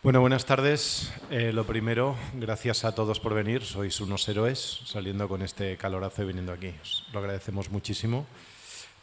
[0.00, 1.12] Bueno, buenas tardes.
[1.28, 3.64] Eh, lo primero, gracias a todos por venir.
[3.64, 6.72] Sois unos héroes saliendo con este calorazo y viniendo aquí.
[6.80, 8.24] Os lo agradecemos muchísimo.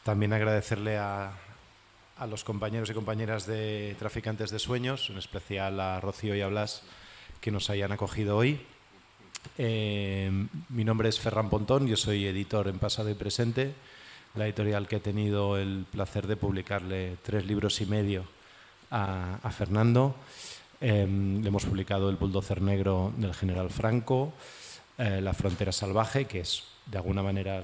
[0.03, 1.33] También agradecerle a,
[2.29, 6.83] los compañeros y compañeras de Traficantes de Sueños, en especial a Rocío y a Blas,
[7.41, 8.61] que nos hayan acogido hoy.
[9.57, 10.31] Eh,
[10.69, 13.75] mi nombre es Ferran Pontón, yo soy editor en Pasado y Presente,
[14.33, 18.23] la editorial que he tenido el placer de publicarle tres libros y medio
[18.91, 20.15] a Fernando.
[20.87, 24.33] Em, le hemos publicado El bulldozer negro del general Franco,
[24.99, 27.63] eh, La frontera salvaje, que es de alguna manera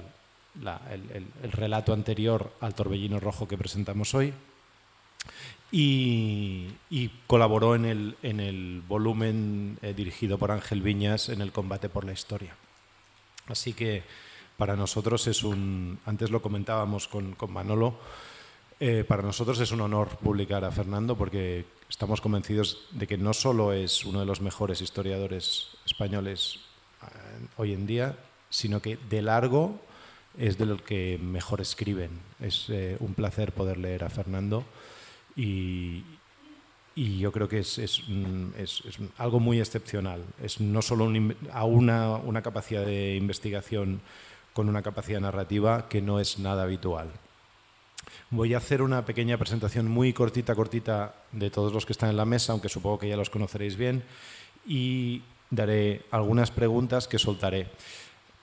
[0.90, 4.34] el, relato anterior al torbellino rojo que presentamos hoy.
[5.70, 6.66] Y,
[7.28, 12.56] colaboró en el, volumen eh, dirigido por Ángel Viñas en el combate por la historia.
[13.46, 14.02] Así que
[14.56, 18.00] para nosotros es un, antes lo comentábamos con, Manolo,
[18.84, 23.32] eh, para nosotros es un honor publicar a Fernando porque estamos convencidos de que no
[23.32, 26.58] solo es uno de los mejores historiadores españoles
[27.00, 27.06] eh,
[27.58, 28.16] hoy en día,
[28.50, 29.78] sino que de largo
[30.36, 32.10] es de los que mejor escriben.
[32.40, 34.64] Es eh, un placer poder leer a Fernando
[35.36, 36.02] y,
[36.96, 38.02] yo creo que es,
[39.16, 40.24] algo muy excepcional.
[40.42, 41.08] Es no solo
[41.52, 44.00] a una, una capacidad de investigación
[44.52, 47.12] con una capacidad narrativa que no es nada habitual.
[48.30, 52.16] Voy a hacer una pequeña presentación muy cortita, cortita de todos los que están en
[52.16, 54.02] la mesa, aunque supongo que ya los conoceréis bien,
[54.66, 57.68] y daré algunas preguntas que soltaré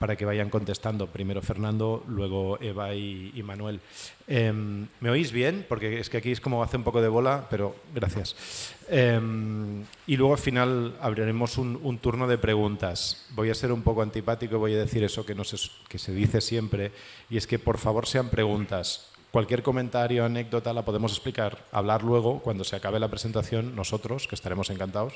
[0.00, 1.08] para que vayan contestando.
[1.08, 3.80] Primero Fernando, luego Eva y, Manuel.
[4.26, 5.66] Em, ¿Me oís bien?
[5.68, 8.74] Porque es que aquí es como hace un poco de bola, pero gracias.
[8.88, 13.26] Em, y luego al final abriremos un, turno de preguntas.
[13.34, 15.42] Voy a ser un poco antipático y voy a decir eso que, no
[15.86, 16.92] que se dice siempre,
[17.28, 22.40] y es que por favor sean preguntas Cualquier comentario, anécdota la podemos explicar, hablar luego
[22.40, 25.14] cuando se acabe la presentación nosotros, que estaremos encantados.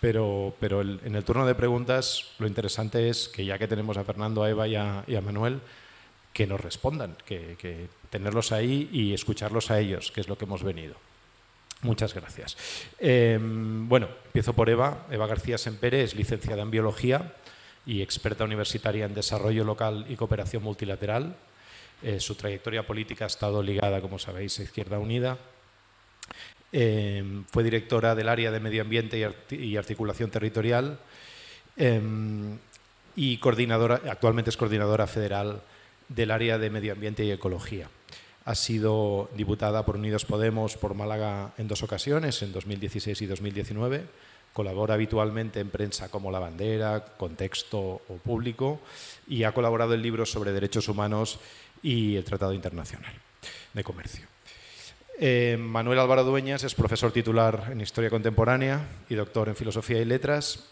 [0.00, 4.04] Pero, pero en el turno de preguntas lo interesante es que ya que tenemos a
[4.04, 5.60] Fernando, a Eva y a, Manuel,
[6.32, 10.62] que nos respondan, que, tenerlos ahí y escucharlos a ellos, que es lo que hemos
[10.62, 10.94] venido.
[11.82, 12.56] Muchas gracias.
[13.00, 15.06] Em, bueno, empiezo por Eva.
[15.10, 17.34] Eva García Sempere es licenciada en Biología
[17.86, 21.36] y experta universitaria en Desarrollo Local y Cooperación Multilateral
[22.02, 25.38] eh, su trayectoria política ha estado ligada, como sabéis, a Izquierda Unida.
[26.72, 29.18] Eh, fue directora del área de Medio Ambiente
[29.50, 30.98] y, Articulación Territorial
[31.76, 32.00] eh,
[33.14, 35.60] y coordinadora, actualmente es coordinadora federal
[36.08, 37.88] del área de Medio Ambiente y Ecología.
[38.44, 44.06] Ha sido diputada por Unidos Podemos por Málaga en dos ocasiones, en 2016 y 2019.
[44.52, 48.80] Colabora habitualmente en prensa como La Bandera, Contexto o Público
[49.26, 51.38] y ha colaborado en libros sobre derechos humanos
[51.82, 53.12] y el Tratado Internacional
[53.72, 54.26] de Comercio.
[55.18, 60.04] Eh, Manuel Álvaro Dueñas es profesor titular en Historia Contemporánea y doctor en Filosofía y
[60.04, 60.64] Letras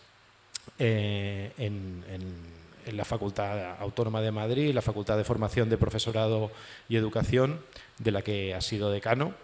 [0.78, 2.60] eh, en,
[2.93, 6.50] la Facultad Autónoma de Madrid la Facultad de Formación de Profesorado
[6.88, 7.60] y Educación,
[7.98, 9.34] de la que ha sido decano.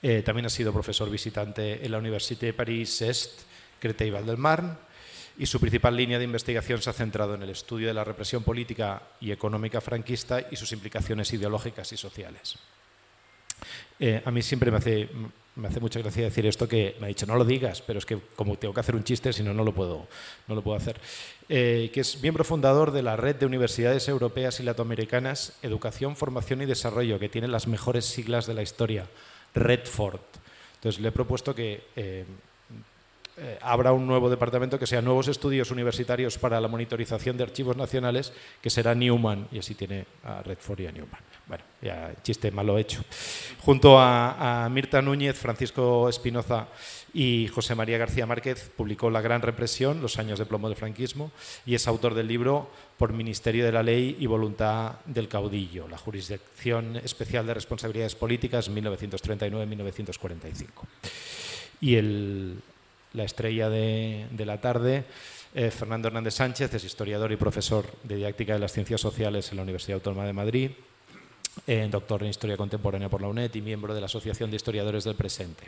[0.00, 3.42] Eh, también ha sido profesor visitante en la Université de París-Est,
[3.80, 4.74] Creta y Val del Marne
[5.38, 8.42] y su principal línea de investigación se ha centrado en el estudio de la represión
[8.42, 12.58] política y económica franquista y sus implicaciones ideológicas y sociales.
[13.98, 15.08] Eh, a mí siempre me hace,
[15.54, 18.06] me hace mucha gracia decir esto que me ha dicho, no lo digas, pero es
[18.06, 20.08] que como tengo que hacer un chiste, si no, no lo puedo,
[20.48, 21.00] no lo puedo hacer.
[21.48, 26.62] Eh, que es miembro fundador de la Red de Universidades Europeas y Latinoamericanas Educación, Formación
[26.62, 29.06] y Desarrollo, que tiene las mejores siglas de la historia,
[29.54, 30.20] Redford.
[30.74, 31.84] Entonces le he propuesto que...
[31.96, 32.24] Eh,
[33.38, 37.78] eh, habrá un nuevo departamento que sea Nuevos Estudios Universitarios para la Monitorización de Archivos
[37.78, 41.20] Nacionales, que será Newman, y así tiene a Redford y a Newman.
[41.46, 43.02] Bueno, ya chiste malo hecho.
[43.60, 46.68] Junto a, Mirta Núñez, Francisco Espinoza
[47.14, 51.32] y José María García Márquez, publicó La Gran Represión, los años de plomo del franquismo,
[51.64, 55.96] y es autor del libro Por Ministerio de la Ley y Voluntad del Caudillo, la
[55.96, 60.66] Jurisdicción Especial de Responsabilidades Políticas 1939-1945.
[61.80, 62.62] Y el,
[63.14, 65.04] la estrella de, la tarde.
[65.54, 69.56] Eh, Fernando Hernández Sánchez es historiador y profesor de didáctica de las ciencias sociales en
[69.56, 70.70] la Universidad Autónoma de Madrid,
[71.66, 75.04] eh, doctor en historia contemporánea por la UNED y miembro de la Asociación de Historiadores
[75.04, 75.64] del Presente.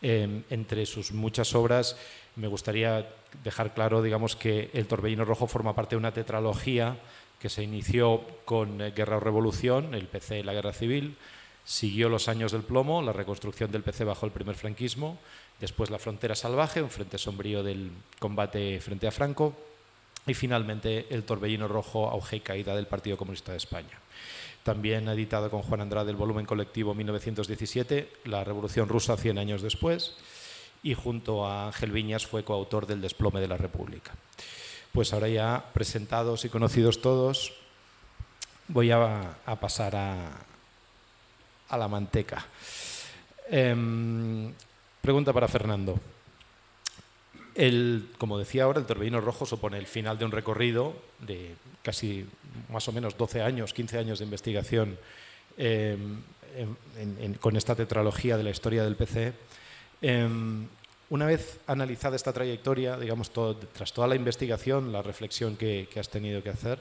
[0.00, 1.96] Eh, entre sus muchas obras
[2.34, 3.06] me gustaría
[3.44, 6.96] dejar claro digamos, que El Torbellino Rojo forma parte de una tetralogía
[7.38, 11.16] que se inició con Guerra o Revolución, el PC y la Guerra Civil,
[11.64, 15.18] siguió los años del plomo, la reconstrucción del PC bajo el primer franquismo,
[15.62, 19.54] después la frontera salvaje, un frente sombrío del combate frente a Franco,
[20.26, 24.00] y finalmente el torbellino rojo, auge y caída del Partido Comunista de España.
[24.64, 29.62] También ha editado con Juan Andrade el volumen colectivo 1917, La Revolución Rusa 100 años
[29.62, 30.16] después,
[30.82, 34.12] y junto a Ángel Viñas fue coautor del Desplome de la República.
[34.90, 37.52] Pues ahora ya presentados y conocidos todos,
[38.66, 42.44] voy a, pasar a, la manteca.
[43.48, 44.52] Em,
[45.02, 45.98] pregunta para Fernando.
[47.54, 52.24] El, como decía ahora, el Torbellino Rojo supone el final de un recorrido de casi
[52.70, 54.96] más o menos 12 años, 15 años de investigación
[55.58, 56.22] em,
[57.40, 59.32] con esta tetralogía de la historia del PC.
[60.00, 60.66] Em,
[61.10, 63.32] una vez analizada esta trayectoria, digamos,
[63.74, 66.78] tras toda la investigación, la reflexión que, has tenido que hacer,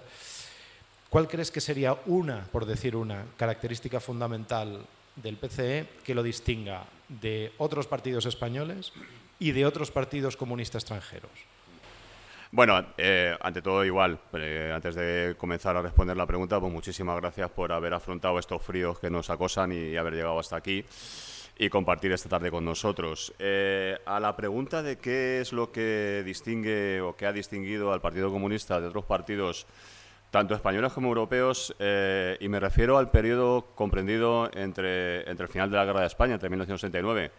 [1.10, 4.86] ¿cuál crees que sería una, por decir una, característica fundamental
[5.16, 8.94] del PCE que lo distinga de otros partidos españoles
[9.40, 11.32] y de otros partidos comunistas extranjeros?
[12.54, 17.16] Bueno, eh, ante todo igual, eh, antes de comenzar a responder la pregunta, pues muchísimas
[17.22, 20.84] gracias por haber afrontado estos fríos que nos acosan y haber llegado hasta aquí
[21.58, 23.34] y compartir esta tarde con nosotros.
[23.40, 28.02] Eh, a la pregunta de qué es lo que distingue o qué ha distinguido al
[28.02, 29.66] Partido Comunista de otros partidos,
[30.32, 35.70] tanto españoles como europeos, eh, y me refiero al periodo comprendido entre, entre el final
[35.70, 37.32] de la Guerra de España, entre 1969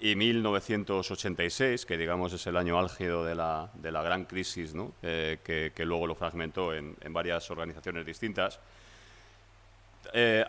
[0.00, 4.92] y 1986, que digamos es el año álgido de la, de la gran crisis ¿no?
[5.02, 8.58] Eh, que, que, luego lo fragmentó en, en varias organizaciones distintas,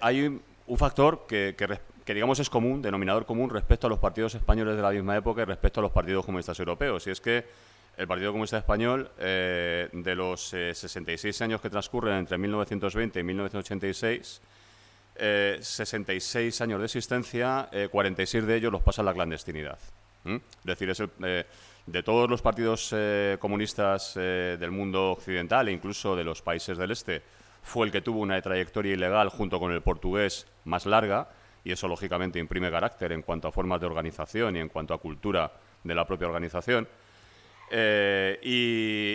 [0.01, 4.33] hay un factor que, que, que digamos es común, denominador común respecto a los partidos
[4.33, 7.05] españoles de la misma época y respecto a los partidos comunistas europeos.
[7.05, 7.45] Y es que
[7.97, 13.23] el Partido Comunista Español, eh, de los 66 eh, años que transcurren entre 1920 y
[13.23, 14.41] 1986,
[15.59, 19.79] 66 eh, años de existencia, 46 de ellos los pasa la clandestinidad.
[20.25, 21.01] Es decir, es
[21.87, 22.93] de todos los partidos
[23.39, 27.23] comunistas del mundo occidental e incluso de los países del este,
[27.63, 31.29] fue el que tuvo una trayectoria ilegal junto con el portugués más larga
[31.63, 34.99] y eso lógicamente imprime carácter en cuanto a formas de organización y en cuanto a
[34.99, 35.51] cultura
[35.83, 36.87] de la propia organización.
[37.69, 38.39] Eh,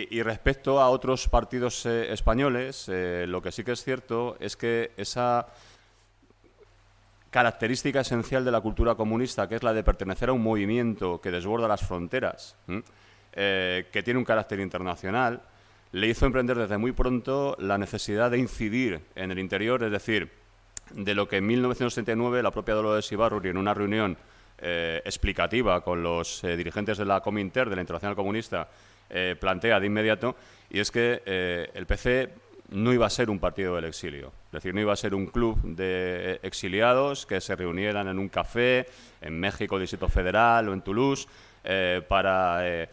[0.09, 4.55] y, respecto a otros partidos eh, españoles, eh, lo que sí que es cierto es
[4.55, 5.47] que esa
[7.31, 11.31] característica esencial de la cultura comunista, que es la de pertenecer a un movimiento que
[11.31, 12.55] desborda las fronteras,
[13.31, 15.41] que tiene un carácter internacional,
[15.93, 20.31] le hizo emprender desde muy pronto la necesidad de incidir en el interior, es decir,
[20.91, 24.15] de lo que en 1969 la propia Dolores Ibarruri, en una reunión
[24.59, 28.69] eh, explicativa con los eh, dirigentes de la Cominter, de la Internacional Comunista,
[29.09, 30.35] eh, plantea de inmediato,
[30.69, 31.21] y es que
[31.73, 32.29] el PC
[32.69, 35.27] no iba a ser un partido del exilio, es decir, no iba a ser un
[35.27, 38.87] club de exiliados que se reunieran en un café
[39.21, 41.27] en México, Distrito Federal o en Toulouse
[42.07, 42.87] para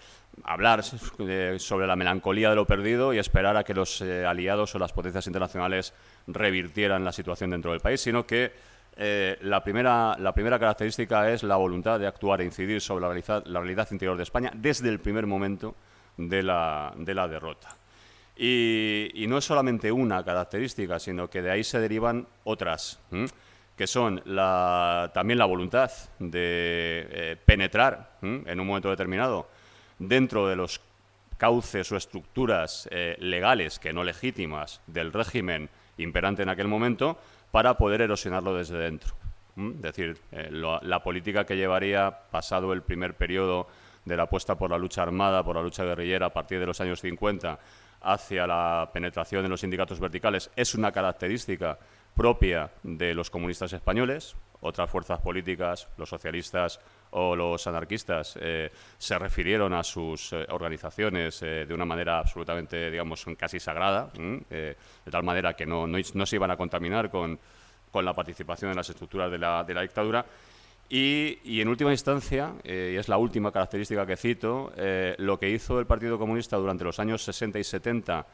[0.45, 4.93] hablar sobre la melancolía de lo perdido y esperar a que los aliados o las
[4.93, 5.95] potencias internacionales
[6.27, 8.53] revirtieran la situación dentro del país, sino que
[8.97, 13.89] eh, la, primera, la característica es la voluntad de actuar e incidir sobre la realidad,
[13.91, 15.75] interior de España desde el primer momento
[16.17, 17.77] de la, de la derrota.
[18.37, 22.99] Y, no es solamente una característica, sino que de ahí se derivan otras,
[23.77, 29.49] que son la, también la voluntad de eh, penetrar en un momento determinado
[29.99, 30.81] dentro de los
[31.41, 37.19] cauces o estructuras eh, legales que no legítimas del régimen imperante en aquel momento
[37.51, 39.15] para poder erosionarlo desde dentro.
[39.57, 43.67] Es decir, eh, la política que llevaría, pasado el primer periodo
[44.05, 46.81] de la apuesta por la lucha armada, por la lucha guerrillera a partir de los
[46.81, 47.59] años 50,
[48.03, 51.79] hacia la penetración en los sindicatos verticales, es una característica
[52.15, 54.37] propia de los comunistas españoles.
[54.63, 56.81] Otras fuerzas políticas, los socialistas
[57.13, 62.91] o los anarquistas, eh, se refirieron a sus eh, organizaciones eh, de una manera absolutamente,
[62.91, 64.77] digamos, casi sagrada, de
[65.11, 67.39] tal manera que no, no, se iban a contaminar con,
[67.91, 70.25] con, la participación en las estructuras de la, de la dictadura.
[70.89, 74.73] Y, y, en última instancia, y es la última característica que cito,
[75.19, 78.27] lo que hizo el Partido Comunista durante los años 60 y 70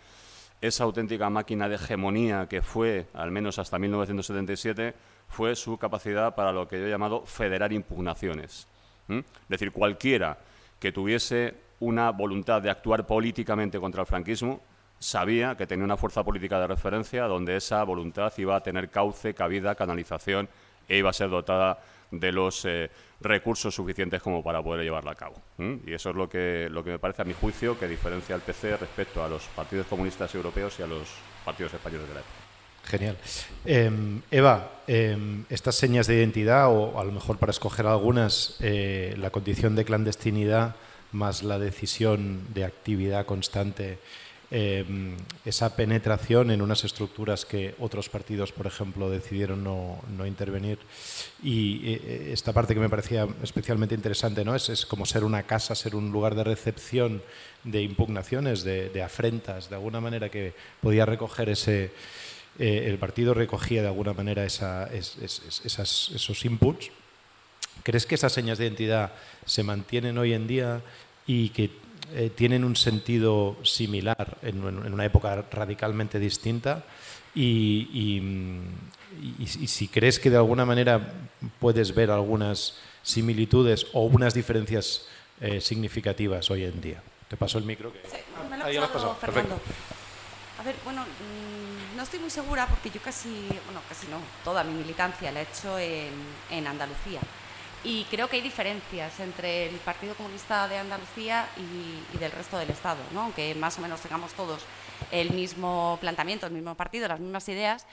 [0.61, 4.95] esa auténtica máquina de hegemonía que fue, al menos hasta 1977,
[5.29, 8.67] fue su capacidad para lo que yo he llamado federar impugnaciones.
[9.09, 10.39] Es decir, cualquiera
[10.81, 14.61] que tuviese una voluntad de actuar políticamente contra el franquismo
[14.99, 19.35] sabía que tenía una fuerza política de referencia donde esa voluntad iba a tener cauce,
[19.35, 20.49] cabida, canalización
[20.89, 21.79] e iba a ser dotada
[22.11, 22.91] de los eh,
[23.21, 25.35] recursos suficientes como para poder llevarla a cabo.
[25.59, 28.41] Y eso es lo que, lo que me parece, a mi juicio, que diferencia al
[28.41, 31.09] PC respecto a los partidos comunistas europeos y a los
[31.45, 32.46] partidos españoles de la época.
[32.87, 33.17] Genial.
[33.65, 39.15] Em, Eva, em, estas señas de identidad, o a lo mejor para escoger algunas, eh,
[39.19, 40.77] la condición de clandestinidad
[41.13, 43.99] más la decisión de actividad constante
[44.53, 50.79] em, esa penetración en unas estructuras que otros partidos, por ejemplo, decidieron no, intervenir.
[51.43, 54.55] Y eh, esta parte que me parecía especialmente interesante ¿no?
[54.55, 57.23] es, es como ser una casa, ser un lugar de recepción
[57.65, 61.91] de impugnaciones, de, afrentas, de alguna manera que podía recoger ese...
[62.59, 66.91] Eh, el partido recogía de alguna manera esa, esos inputs.
[67.83, 69.13] ¿Crees que esas señas de identidad
[69.45, 70.81] se mantienen hoy en día
[71.27, 71.71] y que
[72.15, 76.85] eh, tienen un sentido similar en, una época radicalmente distinta
[77.35, 78.21] y,
[79.47, 81.15] si crees que de alguna manera
[81.59, 85.07] puedes ver algunas similitudes o unas diferencias
[85.41, 87.03] eh, significativas hoy en día.
[87.29, 87.93] Te paso el micro.
[87.93, 88.01] Que...
[88.09, 88.17] Sí,
[88.49, 89.61] me lo ha pasado, Fernando.
[90.59, 91.56] A ver, bueno, mm,
[92.07, 95.77] estoy muy segura porque yo casi, bueno, casi no, toda mi militancia la he hecho
[95.77, 96.13] en,
[96.51, 97.21] en Andalucía.
[97.83, 102.71] Y creo que hay diferencias entre el Partido Comunista de Andalucía y, del resto del
[102.71, 103.23] Estado, ¿no?
[103.23, 104.63] aunque más o menos tengamos todos
[105.11, 107.87] el mismo planteamiento, el mismo partido, las mismas ideas,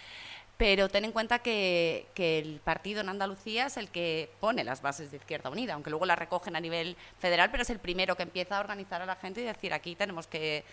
[0.58, 5.10] pero ten en cuenta que, el partido en Andalucía es el que pone las bases
[5.10, 8.24] de Izquierda Unida, aunque luego las recogen a nivel federal, pero es el primero que
[8.24, 10.63] empieza a organizar a la gente y decir aquí tenemos que,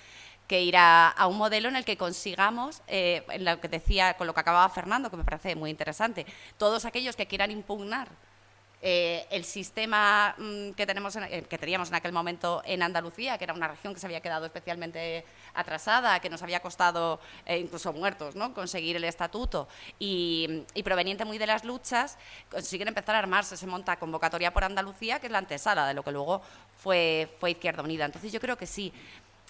[0.59, 4.35] ir a, un modelo en el que consigamos, eh, en lo que decía, con lo
[4.35, 6.26] que acababa Fernando, que me parece muy interesante,
[6.59, 8.09] todos aquellos que quieran impugnar
[8.83, 13.45] eh, el sistema mm, que, tenemos eh, que teníamos en aquel momento en Andalucía, que
[13.45, 18.35] era una región que se había quedado especialmente atrasada, que nos había costado, incluso muertos,
[18.35, 18.54] ¿no?
[18.54, 22.16] conseguir el estatuto, y, proveniente muy de las luchas,
[22.50, 26.02] consiguen empezar a armarse, se monta convocatoria por Andalucía, que es la antesala de lo
[26.02, 26.40] que luego
[26.78, 28.07] fue, fue Izquierda Unida.
[28.07, 28.92] Entonces yo creo que sí.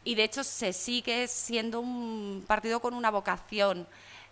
[0.05, 3.87] Y de hecho se sigue siendo un partido con una vocación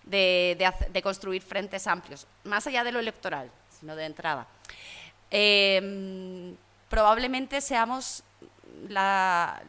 [0.05, 4.47] de construir frentes amplios, más allá de lo electoral, sino de entrada.
[5.31, 6.57] Em,
[6.89, 8.23] probablemente seamos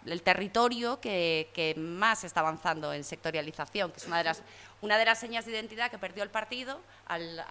[0.06, 4.44] el territorio que, más está avanzando en sectorialización, que es una de las,
[4.82, 7.44] una de las señas de identidad que perdió el partido al,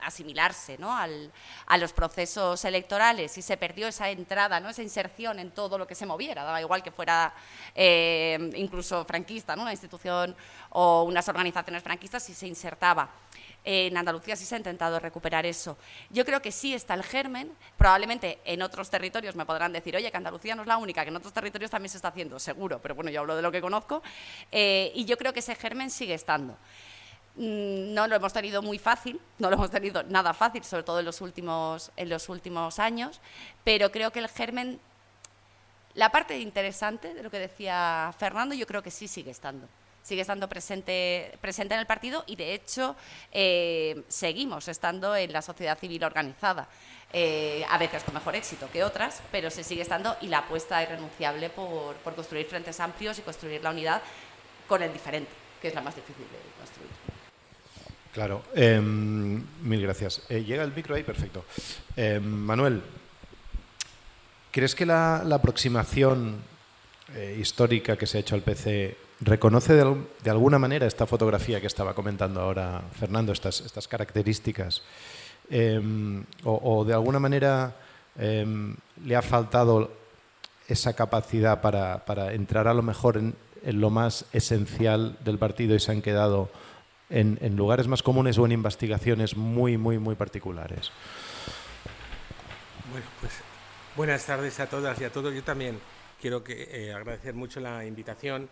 [0.00, 0.92] asimilarse ¿no?
[0.96, 4.70] a los procesos electorales y se perdió esa entrada, ¿no?
[4.70, 7.32] esa inserción en todo lo que se moviera, daba igual que fuera
[7.74, 9.62] eh, incluso franquista, ¿no?
[9.62, 10.36] una institución
[10.70, 13.08] o unas organizaciones franquistas, si se insertaba
[13.64, 15.76] en Andalucía sí se ha intentado recuperar eso.
[16.10, 17.52] Yo creo que sí está el germen.
[17.76, 21.10] Probablemente en otros territorios me podrán decir, oye, que Andalucía no es la única, que
[21.10, 23.60] en otros territorios también se está haciendo, seguro, pero bueno, yo hablo de lo que
[23.60, 24.02] conozco.
[24.50, 26.56] Eh, y yo creo que ese germen sigue estando.
[27.36, 30.98] Mm, no lo hemos tenido muy fácil, no lo hemos tenido nada fácil, sobre todo
[30.98, 33.20] en los últimos, en los últimos años,
[33.64, 34.80] pero creo que el germen,
[35.94, 39.68] la parte interesante de lo que decía Fernando, yo creo que sí sigue estando
[40.02, 42.96] sigue estando presente, presente en el partido y, de hecho,
[43.30, 46.68] eh, seguimos estando en la sociedad civil organizada.
[47.14, 50.82] Eh, a veces con mejor éxito que otras, pero se sigue estando y la apuesta
[50.82, 54.02] irrenunciable por, por construir frentes amplios y construir la unidad
[54.66, 55.30] con el diferente,
[55.60, 56.90] que es la más difícil de construir.
[58.14, 60.22] Claro, em, mil gracias.
[60.30, 61.44] Eh, llega el micro ahí, perfecto.
[61.96, 62.82] Em, Manuel,
[64.50, 66.50] ¿crees que la, aproximación
[67.38, 71.94] histórica que se ha hecho al PC ¿Reconoce de, alguna manera esta fotografía que estaba
[71.94, 74.82] comentando ahora Fernando, estas, estas características?
[75.48, 77.76] Em, o, de alguna manera
[78.18, 78.74] em,
[79.04, 79.92] le ha faltado
[80.66, 85.92] esa capacidad para, entrar a lo mejor en, lo más esencial del partido y se
[85.92, 86.50] han quedado
[87.08, 90.90] en, lugares más comunes o en investigaciones muy, muy, muy particulares?
[92.90, 93.34] Bueno, pues
[93.94, 95.32] buenas tardes a todas y a todos.
[95.32, 95.78] Yo también
[96.20, 98.48] quiero que, eh, agradecer mucho la invitación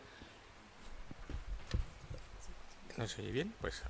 [3.01, 3.55] ¿No se oye bien?
[3.63, 3.83] Pues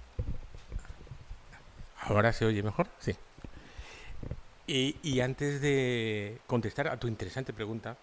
[2.03, 3.17] ahora se oye mejor, sí.
[4.69, 7.97] Y, antes de contestar a tu interesante pregunta,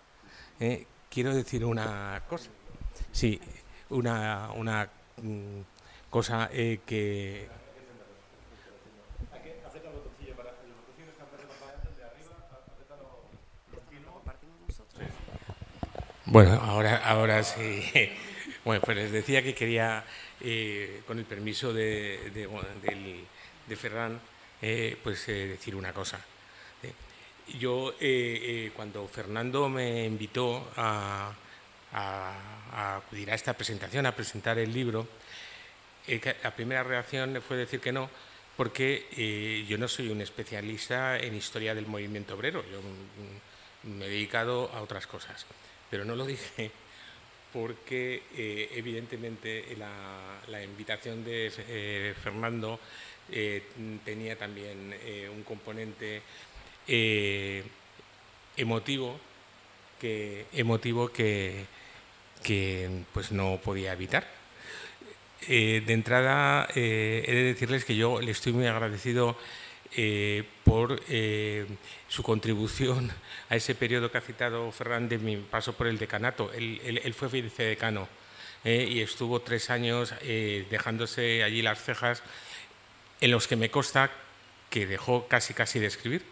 [0.59, 2.49] eh, quiero decir una cosa.
[3.13, 3.39] Sí,
[3.89, 4.89] una, una
[5.23, 5.61] mm,
[6.09, 7.47] cosa eh, que...
[16.25, 18.11] Bueno, ahora, ahora sí.
[18.67, 20.03] Bueno, pues les decía que quería
[20.41, 24.19] eh, con el permiso de, de, Ferran,
[24.61, 26.19] eh, pues eh, decir una cosa.
[27.59, 27.93] Yo,
[28.75, 31.33] cuando Fernando me invitó a,
[32.73, 35.07] acudir a esta presentación, a presentar el libro,
[36.43, 38.09] la primera reacción fue decir que no,
[38.57, 44.09] porque yo no soy un especialista en historia del movimiento obrero, yo mm, me he
[44.09, 45.45] dedicado a otras cosas,
[45.89, 46.71] pero no lo dije
[47.53, 52.79] porque eh, evidentemente la, invitación de eh, Fernando
[53.31, 53.63] eh,
[54.03, 54.95] tenía también
[55.35, 56.21] un componente
[58.55, 59.19] emotivo
[59.99, 61.65] que, emotivo que,
[62.43, 64.27] que pues no podía evitar.
[65.47, 66.79] De entrada, he
[67.25, 69.37] de decirles que yo le estoy muy agradecido
[69.95, 71.01] eh, por
[72.07, 73.11] su contribución
[73.49, 76.51] a ese periodo que ha citado Ferran de mi paso por el decanato.
[76.53, 78.07] Él, él fue vicedecano
[78.63, 82.21] y estuvo tres años dejándose allí las cejas
[83.21, 84.11] en los que me consta
[84.69, 86.23] que dejó casi casi de escribir.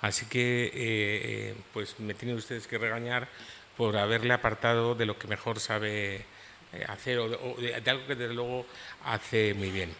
[0.00, 3.28] Así que pues me tienen ustedes que regañar
[3.76, 6.26] por haberle apartado de lo que mejor sabe
[6.72, 8.66] eh, hacer o, de, algo que desde luego
[9.04, 9.90] hace muy bien.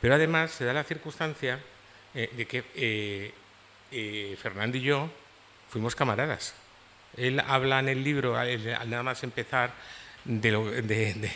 [0.00, 1.58] Pero además se da la circunstancia
[2.14, 2.64] eh, de que
[3.90, 5.10] eh, Fernando y yo
[5.68, 6.54] fuimos camaradas.
[7.16, 9.72] Él habla en el libro, al nada más empezar,
[10.24, 10.50] de,
[10.82, 11.30] de,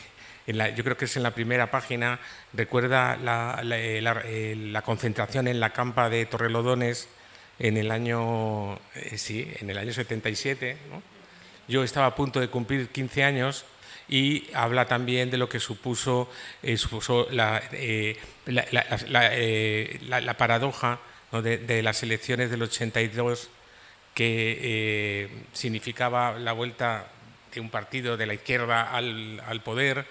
[0.75, 2.19] yo creo que es en la primera página,
[2.53, 7.09] recuerda la, la, concentración en la campa de Torrelodones
[7.59, 8.79] en el año,
[9.17, 10.77] sí, en el año 77.
[11.69, 13.65] Yo estaba a punto de cumplir 15 años
[14.09, 16.31] y habla también de lo que supuso,
[16.63, 16.77] eh,
[17.73, 20.99] eh, eh, la, paradoja
[21.33, 23.51] de, las elecciones del 82
[24.15, 27.07] que significaba la vuelta
[27.55, 30.07] de un partido de la izquierda al, poder,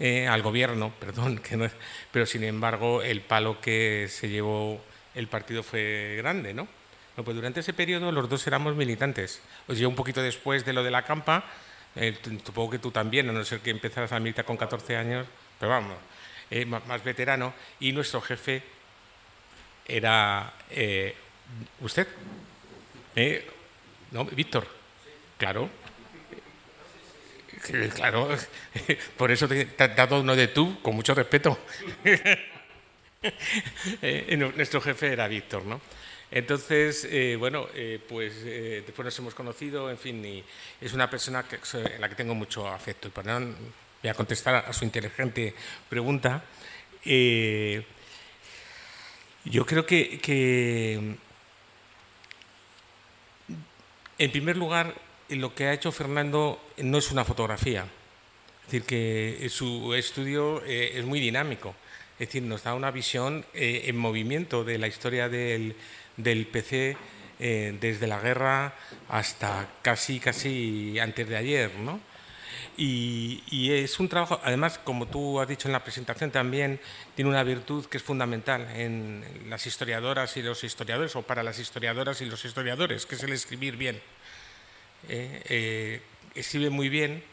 [0.00, 1.68] al gobierno, perdón, que no
[2.10, 4.82] pero sin embargo el palo que se llevó
[5.14, 6.66] el partido fue grande, ¿no?
[7.14, 9.42] pues durante ese periodo los dos éramos militantes.
[9.66, 11.44] Pues yo un poquito después de lo de la campa,
[11.96, 15.26] eh, supongo que tú también, a no ser que empezaras a militar con 14 años,
[15.58, 15.96] pero vamos,
[16.50, 18.62] eh, más, veterano, y nuestro jefe
[19.86, 21.14] era eh,
[21.80, 22.06] usted.
[24.10, 24.24] ¿No?
[24.24, 24.66] Víctor.
[25.38, 25.68] Claro.
[27.94, 28.28] Claro,
[29.16, 31.58] por eso te, he dado uno de tú, con mucho respeto.
[34.56, 35.80] nuestro jefe era Víctor, ¿no?
[36.32, 40.42] Entonces, eh, bueno, eh, pues eh, después nos hemos conocido, en fin, y
[40.80, 43.08] es una persona en la que tengo mucho afecto.
[43.08, 43.38] Y no
[44.02, 45.54] voy a contestar a su inteligente
[45.90, 46.42] pregunta,
[49.44, 51.18] yo creo que,
[54.18, 54.94] en primer lugar,
[55.28, 57.82] lo que ha hecho Fernando no es una fotografía.
[57.82, 61.74] Es decir, que su estudio es muy dinámico.
[62.18, 65.74] Es decir, nos da una visión en movimiento de la historia del,
[66.16, 66.96] del PC
[67.44, 68.72] eh, desde la guerra
[69.08, 71.98] hasta casi, casi antes de ayer, ¿no?
[72.76, 76.78] Y, es un trabajo, además, como tú has dicho en la presentación, también
[77.16, 81.58] tiene una virtud que es fundamental en las historiadoras y los historiadores, o para las
[81.58, 84.00] historiadoras y los historiadores, que es el escribir bien.
[85.08, 86.00] Eh, eh,
[86.36, 87.24] escribe muy bien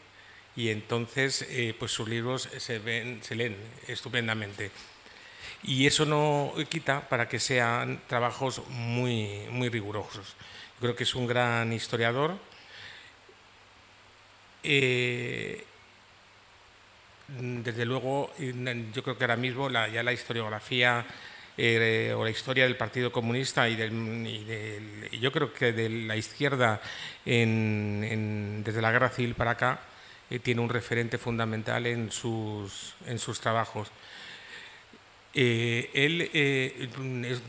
[0.56, 1.46] y entonces
[1.78, 4.70] pues sus libros se, ven, se leen estupendamente
[5.62, 10.34] y eso no quita para que sean trabajos muy, muy rigurosos.
[10.80, 12.36] Creo que es un gran historiador.
[14.62, 15.64] Eh,
[17.28, 21.04] desde luego, yo creo que ahora mismo ya la historiografía
[21.56, 26.80] eh, o la historia del Partido Comunista y, del, yo creo que de la izquierda
[27.24, 29.80] desde la Guerra Civil para acá
[30.38, 33.90] tiene un referente fundamental en sus, en sus trabajos.
[35.32, 36.88] Eh, él, eh,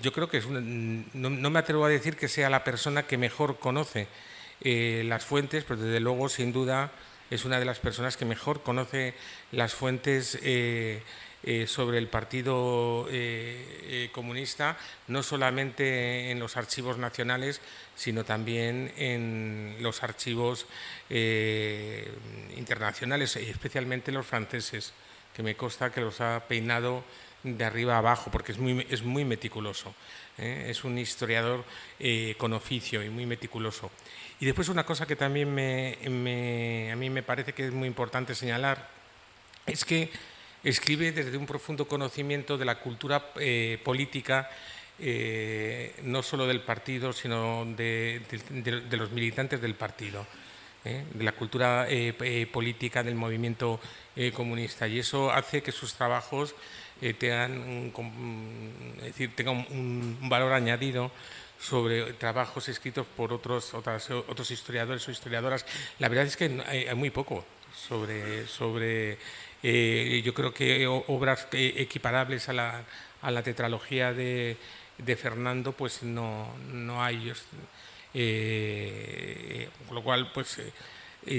[0.03, 3.57] yo creo que es no, me atrevo a decir que sea la persona que mejor
[3.57, 4.07] conoce
[4.61, 6.91] eh, las fuentes, pero desde luego, sin duda,
[7.31, 9.15] es una de las personas que mejor conoce
[9.51, 10.37] las fuentes
[11.65, 13.07] sobre el Partido
[14.11, 17.61] Comunista, no solamente en los archivos nacionales,
[18.01, 20.65] sino también en los archivos
[22.57, 24.91] internacionales, especialmente los franceses,
[25.35, 27.03] que me consta que los ha peinado
[27.43, 29.93] de arriba abajo, porque es muy, es muy meticuloso.
[30.39, 30.65] ¿eh?
[30.69, 31.63] Es un historiador
[31.99, 33.91] eh, con oficio y muy meticuloso.
[34.39, 35.97] Y después una cosa que también me,
[36.91, 38.89] a mí me parece que es muy importante señalar,
[39.67, 40.09] es que
[40.63, 44.49] escribe desde un profundo conocimiento de la cultura eh, política,
[46.03, 48.21] no solo del partido, sino de,
[48.91, 50.25] los militantes del partido.
[50.83, 51.87] de la cultura
[52.51, 53.79] política del movimiento
[54.33, 54.87] comunista.
[54.87, 56.55] Y eso hace que sus trabajos
[57.01, 57.91] eh, tengan,
[59.01, 61.11] decir, tenga un, valor añadido
[61.59, 65.65] sobre trabajos escritos por otros, otros historiadores o historiadoras.
[65.97, 67.43] La verdad es que hay, muy poco
[67.75, 69.17] sobre, sobre
[69.63, 72.83] eh, yo creo que obras equiparables a la,
[73.23, 74.57] a la tetralogía de,
[75.05, 77.31] de, Fernando, pues no, no hay.
[78.13, 80.61] Eh, con lo cual, pues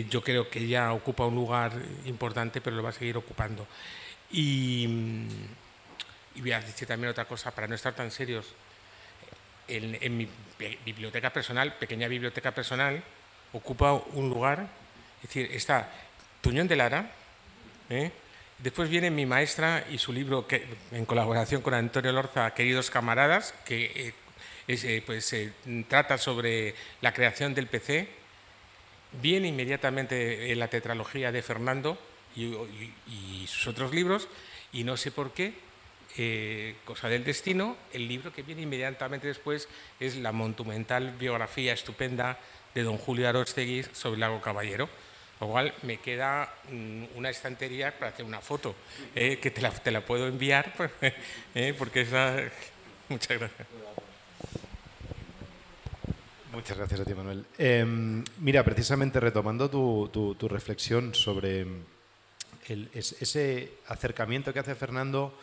[0.09, 1.73] yo creo que ya ocupa un lugar
[2.05, 3.67] importante, pero lo va a seguir ocupando.
[4.33, 4.87] Y,
[6.37, 8.55] voy a decir también otra cosa, para no estar tan serios.
[9.69, 10.29] En, mi
[10.85, 13.03] biblioteca personal, pequeña biblioteca personal,
[13.53, 14.69] ocupa un lugar,
[15.23, 15.91] es decir, está
[16.41, 17.11] Tuñón de Lara.
[17.89, 18.11] ¿eh?
[18.63, 23.55] Después viene mi maestra y su libro que, en colaboración con Antonio Lorza, Queridos camaradas,
[23.65, 24.15] que
[24.69, 25.35] eh, pues,
[25.89, 28.09] trata sobre la creación del PC.
[29.21, 31.99] Viene inmediatamente la tetralogía de Fernando
[32.37, 32.45] y,
[33.09, 34.29] y sus otros libros,
[34.73, 35.55] y no sé por qué
[36.19, 39.67] eh, Cosa del Destino, el libro que viene inmediatamente después
[39.99, 42.39] es la monumental biografía estupenda
[42.75, 44.91] de don Julio Arostegui sobre el lago Caballero.
[45.43, 48.77] Lo cual me queda mm, una estantería para hacer una foto,
[49.13, 50.73] eh, que te la, te la, puedo enviar,
[51.57, 52.37] eh, porque esa...
[53.09, 53.69] Muchas gracias.
[56.53, 57.45] Muchas gracias a ti, Manuel.
[57.59, 61.67] Em, mira, precisamente retomando tu, tu, tu reflexión sobre
[62.69, 65.37] el, ese acercamiento que hace Fernando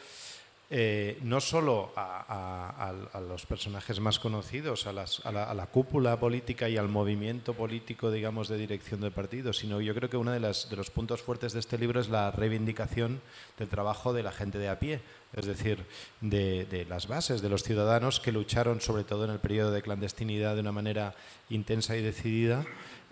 [0.72, 2.94] eh, no solo a,
[3.28, 9.02] los personajes más conocidos, a, la, cúpula política y al movimiento político, digamos, de dirección
[9.02, 12.10] del partido, sino yo creo que uno de, los puntos fuertes de este libro es
[12.10, 13.20] la reivindicación
[13.58, 15.02] del trabajo de la gente de a pie,
[15.34, 15.86] es decir,
[16.22, 20.54] de, las bases, de los ciudadanos que lucharon sobre todo en el periodo de clandestinidad
[20.54, 21.16] de una manera
[21.50, 22.64] intensa y decidida.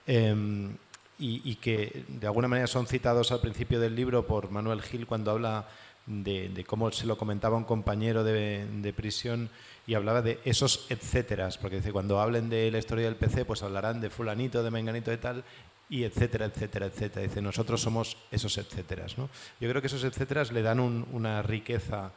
[0.05, 0.77] Em,
[1.19, 5.07] y, y que de alguna manera son citados al principio del libro por Manuel Gil
[5.07, 5.67] cuando habla
[6.07, 9.49] de, cómo se lo comentaba un compañero de, prisión
[9.85, 13.61] y hablaba de esos etcéteras, porque dice, cuando hablen de la historia del PC, pues
[13.61, 15.43] hablarán de fulanito, de menganito de tal,
[15.89, 17.27] y etcétera, etcétera, etcétera.
[17.27, 19.17] Dice, nosotros somos esos etcéteras.
[19.17, 19.29] ¿no?
[19.59, 22.11] Yo creo que esos etcéteras le dan una riqueza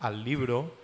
[0.00, 0.74] al libro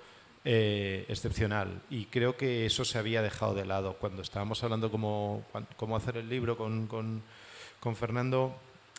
[0.45, 3.95] eh, excepcional y creo que eso se había dejado de lado.
[3.95, 5.45] Cuando estábamos hablando cómo,
[5.77, 8.57] cómo hacer el libro con, con Fernando,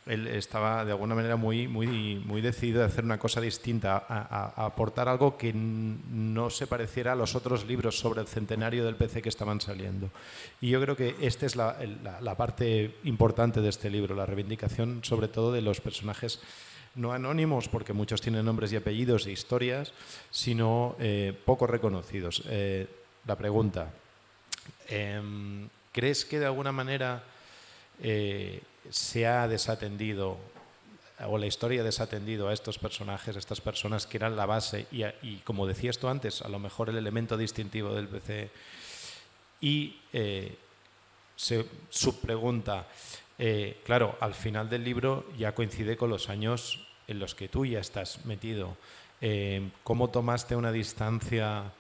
[0.08, 4.66] él estaba de alguna manera muy, muy, muy decidido a hacer una cosa distinta, a,
[4.66, 9.22] aportar algo que no se pareciera a los otros libros sobre el centenario del PC
[9.22, 10.10] que estaban saliendo.
[10.60, 11.76] Y yo creo que esta es la,
[12.36, 16.40] parte importante de este libro, la reivindicación sobre todo de los personajes
[16.96, 19.94] no anónimos, porque muchos tienen nombres y apellidos e historias,
[20.30, 22.44] sino eh, poco reconocidos.
[22.50, 22.88] Eh,
[23.26, 23.94] la pregunta,
[24.90, 27.24] em, ¿crees que de alguna manera...
[28.04, 30.38] Eh, se ha desatendido
[31.28, 34.88] o la historia ha desatendido a estos personajes, a estas personas que eran la base
[34.92, 38.50] y, como decías tú antes, a lo mejor el elemento distintivo del PC.
[39.62, 40.56] Y eh,
[41.36, 42.88] se subpregunta,
[43.38, 47.66] eh, claro, al final del libro ya coincide con los años en los que tú
[47.66, 48.78] ya estás metido.
[49.20, 51.72] Eh, ¿Cómo tomaste una distancia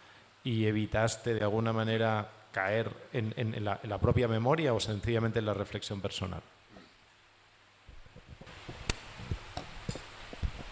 [0.43, 6.01] y evitaste de alguna manera caer en la propia memoria o sencillamente en la reflexión
[6.01, 6.41] personal?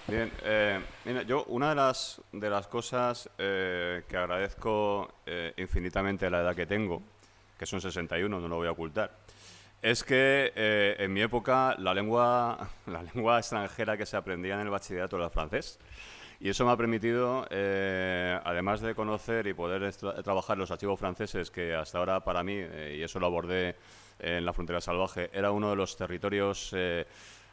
[0.09, 0.81] Bien, eh,
[1.27, 6.55] yo una de las, de las cosas eh, que agradezco eh, infinitamente a la edad
[6.55, 7.03] que tengo,
[7.59, 9.11] que son 61, no lo voy a ocultar,
[9.83, 10.51] es que
[10.97, 15.29] en mi época la lengua, la lengua extranjera que se aprendía en el bachillerato era
[15.29, 15.77] francés.
[16.39, 19.93] Y eso me ha permitido, además de conocer y poder
[20.23, 23.75] trabajar los archivos franceses, que hasta ahora para mí, y eso lo abordé
[24.19, 26.73] en la frontera salvaje, era uno de los territorios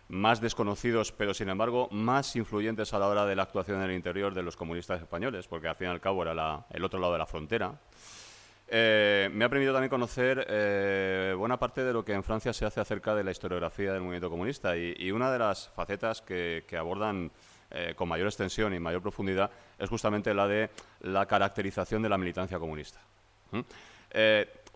[0.08, 3.96] más desconocidos, pero sin embargo más influyentes a la hora de la actuación en el
[3.96, 7.12] interior de los comunistas españoles, porque al fin y al cabo era el otro lado
[7.12, 7.74] de la frontera.
[8.68, 12.64] Eh, me ha permitido también conocer eh, buena parte de lo que en Francia se
[12.64, 17.30] hace acerca de la historiografía del movimiento comunista y, una de las facetas que, abordan
[17.70, 22.18] eh, con mayor extensión y mayor profundidad es justamente la de la caracterización de la
[22.18, 23.00] militancia comunista.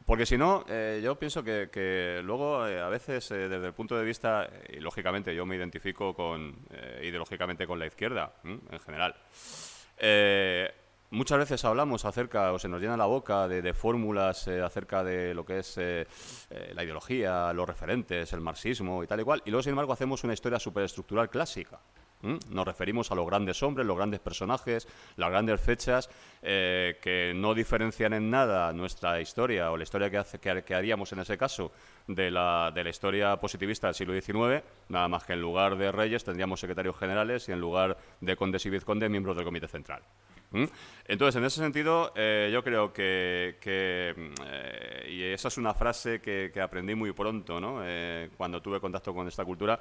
[0.06, 3.96] Porque si no, eh, yo pienso que, luego eh, a veces eh, desde el punto
[3.96, 6.66] de vista, y lógicamente yo me identifico con,
[7.02, 9.14] ideológicamente con la izquierda en general,
[11.10, 15.44] muchas veces hablamos acerca, o se nos llena la boca de, fórmulas acerca de lo
[15.44, 19.70] que es la ideología, los referentes, el marxismo y tal y cual, y luego sin
[19.70, 21.80] embargo hacemos una historia superestructural clásica.
[22.22, 26.10] Nos referimos a los grandes hombres, los grandes personajes, las grandes fechas
[26.42, 31.38] eh, que no diferencian en nada nuestra historia o la historia que, haríamos en ese
[31.38, 31.72] caso
[32.06, 35.90] de la, de la historia positivista del siglo XIX, nada más que en lugar de
[35.92, 40.02] reyes tendríamos secretarios generales y en lugar de condes y vizcondes miembros del Comité Central.
[41.06, 46.60] Entonces, en ese sentido, eh, yo creo que, eh, y esa es una frase que,
[46.60, 47.80] aprendí muy pronto, ¿no?
[48.36, 49.78] cuando tuve contacto con esta cultura,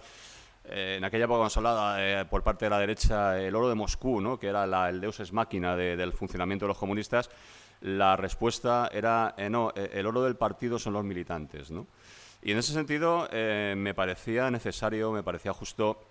[0.65, 4.21] eh, en aquella época consolada eh, por parte de la derecha el oro de Moscú,
[4.21, 4.37] ¿no?
[4.37, 7.29] que era el deus es máquina del funcionamiento de los comunistas,
[7.81, 11.71] la respuesta era, eh, no, el oro del partido son los militantes.
[11.71, 11.87] ¿no?
[12.41, 16.05] Y en ese sentido me parecía necesario, me parecía justo,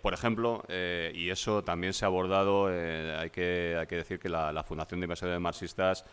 [0.00, 4.64] por ejemplo, y eso también se ha abordado, hay, que, hay que decir que la,
[4.64, 6.06] Fundación de Inversores Marxistas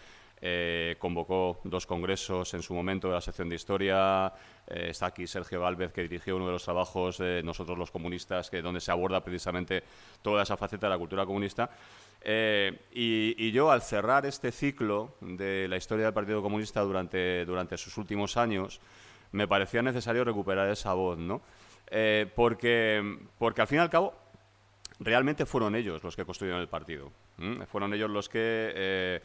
[0.46, 4.34] eh, convocó dos congresos en su momento de la sección de historia.
[4.68, 8.50] Eh, está aquí Sergio Gálvez, que dirigió uno de los trabajos de nosotros los comunistas,
[8.50, 9.84] que donde se aborda precisamente
[10.22, 11.70] toda esa faceta de la cultura comunista.
[12.22, 17.78] Eh, y, yo, al cerrar este ciclo de la historia del Partido Comunista durante, durante
[17.78, 18.82] sus últimos años,
[19.32, 21.42] me parecía necesario recuperar esa voz, ¿no?
[22.36, 24.14] porque, porque al fin y al cabo,
[25.00, 27.12] realmente fueron ellos los que construyeron el partido.
[27.68, 29.22] Fueron ellos los que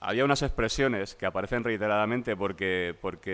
[0.00, 3.32] había unas expresiones que aparecen reiteradamente porque, porque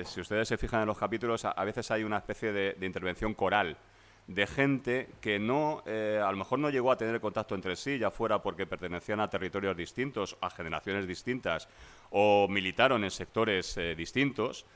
[0.00, 3.34] eh, si ustedes se fijan en los capítulos, a, veces hay una especie de, intervención
[3.34, 3.78] coral
[4.26, 7.98] de gente que no, eh, a lo mejor no llegó a tener contacto entre sí,
[7.98, 11.68] ya fuera porque pertenecían a territorios distintos, a generaciones distintas,
[12.10, 14.66] o militaron en sectores eh, distintos,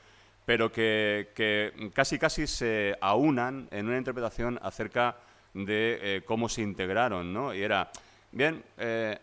[0.45, 5.17] pero que, que, casi casi se aunan en una interpretación acerca
[5.53, 7.53] de cómo se integraron, ¿no?
[7.53, 7.91] Y era,
[8.31, 8.63] bien,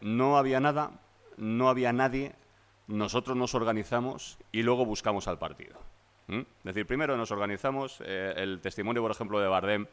[0.02, 0.92] no había nada,
[1.38, 2.34] no había nadie,
[2.86, 5.78] nosotros nos organizamos y luego buscamos al partido.
[6.28, 9.86] Es decir, primero nos organizamos, eh, el testimonio, por ejemplo, de Bardem,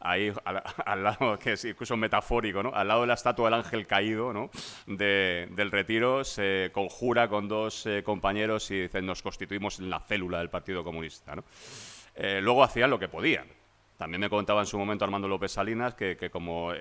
[0.00, 2.74] ahí al, lado, que es incluso metafórico, ¿no?
[2.74, 4.50] al lado de la estatua del ángel caído ¿no?
[4.86, 10.38] del retiro, se conjura con dos eh, compañeros y dicen, nos constituimos en la célula
[10.38, 11.34] del Partido Comunista.
[12.16, 13.46] Eh, luego hacían lo que podían.
[13.96, 16.72] También me contaba en su momento Armando López Salinas que, que como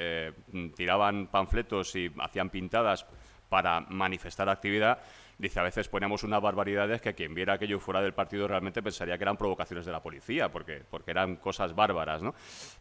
[0.76, 3.06] tiraban panfletos y hacían pintadas
[3.50, 5.00] para manifestar actividad,
[5.38, 9.18] dice, a veces ponemos unas barbaridades que quien viera aquello fuera del partido realmente pensaría
[9.18, 12.34] que eran provocaciones de la policía, porque, porque eran cosas bárbaras, ¿no?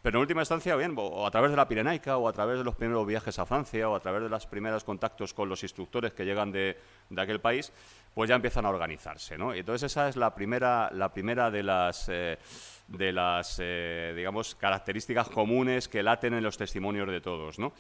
[0.03, 2.65] Pero en última instancia, bien, o a través de la Pirenaica, o a través de
[2.65, 6.15] los primeros viajes a Francia, o a través de los primeros contactos con los instructores
[6.15, 6.79] que llegan de,
[7.11, 7.73] de aquel país,
[8.15, 9.53] pues ya empiezan a organizarse, ¿no?
[9.53, 12.09] Entonces esa es la primera, la primera de las...
[12.09, 12.39] Eh,
[12.87, 17.73] de las, eh, digamos, características comunes que laten en los testimonios de todos, ¿no?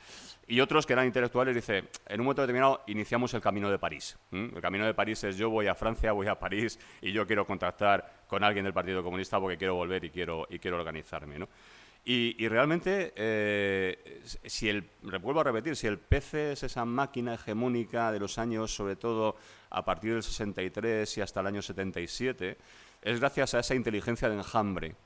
[0.47, 4.19] Y otros que eran intelectuales, dice, en un momento determinado iniciamos el Camino de París.
[4.33, 7.47] El Camino de París es yo voy a Francia, voy a París y yo quiero
[7.47, 11.49] contactar con alguien del Partido Comunista porque quiero volver y quiero, y quiero organizarme, ¿no?
[12.07, 14.91] Y, realmente, eh, si el,
[15.23, 19.37] vuelvo a repetir, si el PC es esa máquina hegemónica de los años, sobre todo
[19.71, 22.59] a partir del 63 y hasta el año 77,
[23.05, 24.97] es gracias a esa inteligencia de enjambre,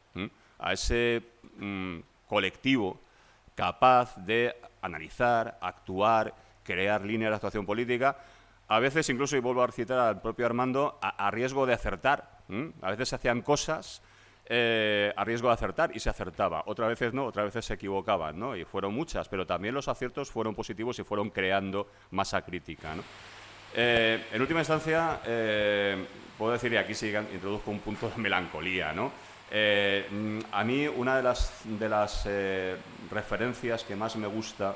[0.59, 1.23] a ese
[1.59, 3.01] mm, colectivo
[3.55, 8.17] capaz de analizar, actuar, crear líneas de actuación política,
[8.69, 12.39] a veces incluso, y vuelvo a citar al propio Armando, a, riesgo de acertar.
[12.83, 14.03] A veces se hacían cosas
[14.47, 16.63] eh, a riesgo de acertar y se acertaba.
[16.67, 18.55] Otras veces no, otras veces se equivocaban, ¿no?
[18.55, 22.95] Y fueron muchas, pero también los aciertos fueron positivos y fueron creando masa crítica,
[23.75, 26.07] eh, en última instancia, eh,
[26.39, 29.11] puedo decir, y aquí sí introduzco un punto de melancolía, ¿no?
[29.51, 30.07] Eh,
[30.53, 32.77] a mí una de las, de las eh,
[33.11, 34.75] referencias que más me gusta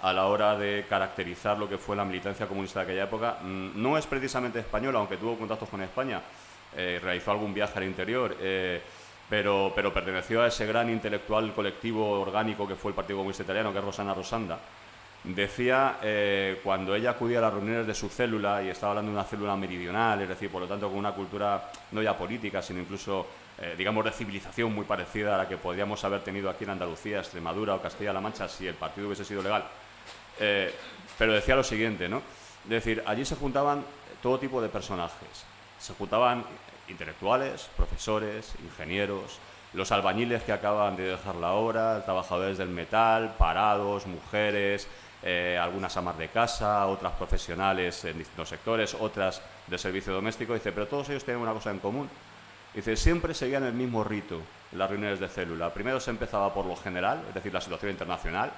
[0.00, 3.70] a la hora de caracterizar lo que fue la militancia comunista de aquella época mm,
[3.74, 6.22] no es precisamente española, aunque tuvo contactos con España,
[6.76, 8.36] eh, realizó algún viaje al interior,
[9.28, 13.72] pero, pero perteneció a ese gran intelectual colectivo orgánico que fue el Partido Comunista Italiano,
[13.72, 14.58] que es Rosana Rosanda.
[15.26, 15.98] Decía,
[16.62, 19.56] cuando ella acudía a las reuniones de su célula, y estaba hablando de una célula
[19.56, 23.26] meridional, es decir, por lo tanto con una cultura no ya política, sino incluso
[23.58, 27.20] eh, digamos, de civilización muy parecida a la que podríamos haber tenido aquí en Andalucía,
[27.20, 29.64] Extremadura o Castilla-La Mancha si el partido hubiese sido legal.
[30.38, 30.74] Eh,
[31.16, 32.18] pero decía lo siguiente, ¿no?
[32.64, 33.82] Es decir, allí se juntaban
[34.22, 35.46] todo tipo de personajes.
[35.78, 36.44] Se juntaban
[36.88, 39.38] intelectuales, profesores, ingenieros,
[39.72, 44.86] los albañiles que acaban de dejar la obra, trabajadores del metal, parados, mujeres,
[45.28, 50.54] eh, algunas amas de casa, otras profesionales en distintos sectores, otras de servicio doméstico.
[50.54, 52.08] Dice, pero todos ellos tienen una cosa en común,
[52.76, 54.38] Dice, siempre seguían el mismo rito
[54.72, 55.72] las reuniones de célula.
[55.72, 58.52] Primero se empezaba por lo general, es decir, la situación internacional,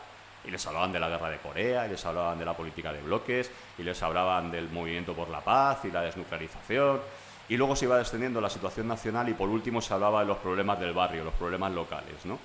[0.44, 3.00] y les hablaban de la guerra de Corea, y les hablaban de la política de
[3.00, 7.00] bloques, y les hablaban del movimiento por la paz y la desnuclearización,
[7.48, 10.38] y luego se iba descendiendo la situación nacional y por último se hablaba de los
[10.38, 12.24] problemas del barrio, los problemas locales.
[12.24, 12.40] ¿no?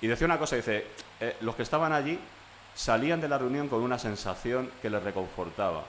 [0.00, 0.84] Y decía una cosa, dice,
[1.20, 2.18] eh, los que estaban allí
[2.74, 5.84] salían de la reunión con una sensación que les reconfortaba,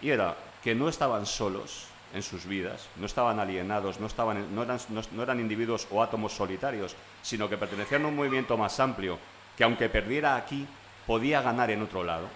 [0.00, 4.62] y era que no estaban solos, en sus vidas, no estaban alienados, no, estaban, no,
[4.62, 4.78] eran,
[5.12, 9.18] no, eran individuos o átomos solitarios, sino que pertenecían a un movimiento más amplio,
[9.56, 10.66] que aunque perdiera aquí,
[11.06, 12.28] podía ganar en otro lado.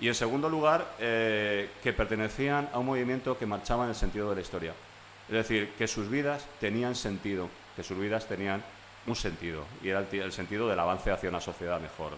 [0.00, 4.30] Y en segundo lugar, eh, que pertenecían a un movimiento que marchaba en el sentido
[4.30, 4.72] de la historia.
[5.28, 8.62] Es decir, que sus vidas tenían sentido, que sus vidas tenían
[9.06, 12.12] un sentido, y era el, sentido del avance hacia una sociedad mejor.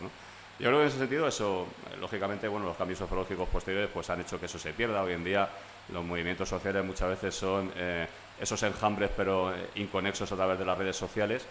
[0.63, 4.09] Yo creo que en ese sentido, eso, eh, lógicamente, bueno, los cambios sociológicos posteriores pues,
[4.11, 5.03] han hecho que eso se pierda.
[5.03, 5.49] Hoy en día
[5.93, 8.07] los movimientos sociales muchas veces son eh,
[8.41, 11.45] esos enjambres pero eh, inconexos a través de las redes sociales.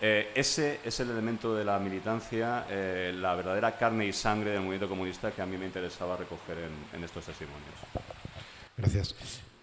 [0.00, 5.32] Ese es el elemento de la militancia, la verdadera carne y sangre del movimiento comunista
[5.32, 6.56] que a mí me interesaba recoger
[6.94, 7.74] en, estos testimonios.
[8.76, 9.16] Gracias.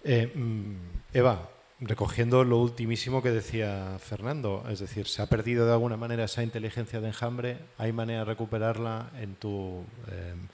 [0.03, 0.75] Mm,
[1.13, 1.39] Eva,
[1.79, 6.43] recogiendo lo ultimísimo que decía Fernando, es decir, se ha perdido de alguna manera esa
[6.43, 10.47] inteligencia de enjambre, ¿hay manera de recuperarla en tu em,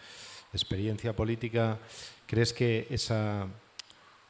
[0.54, 1.78] experiencia política?
[2.26, 3.48] ¿Crees que esa,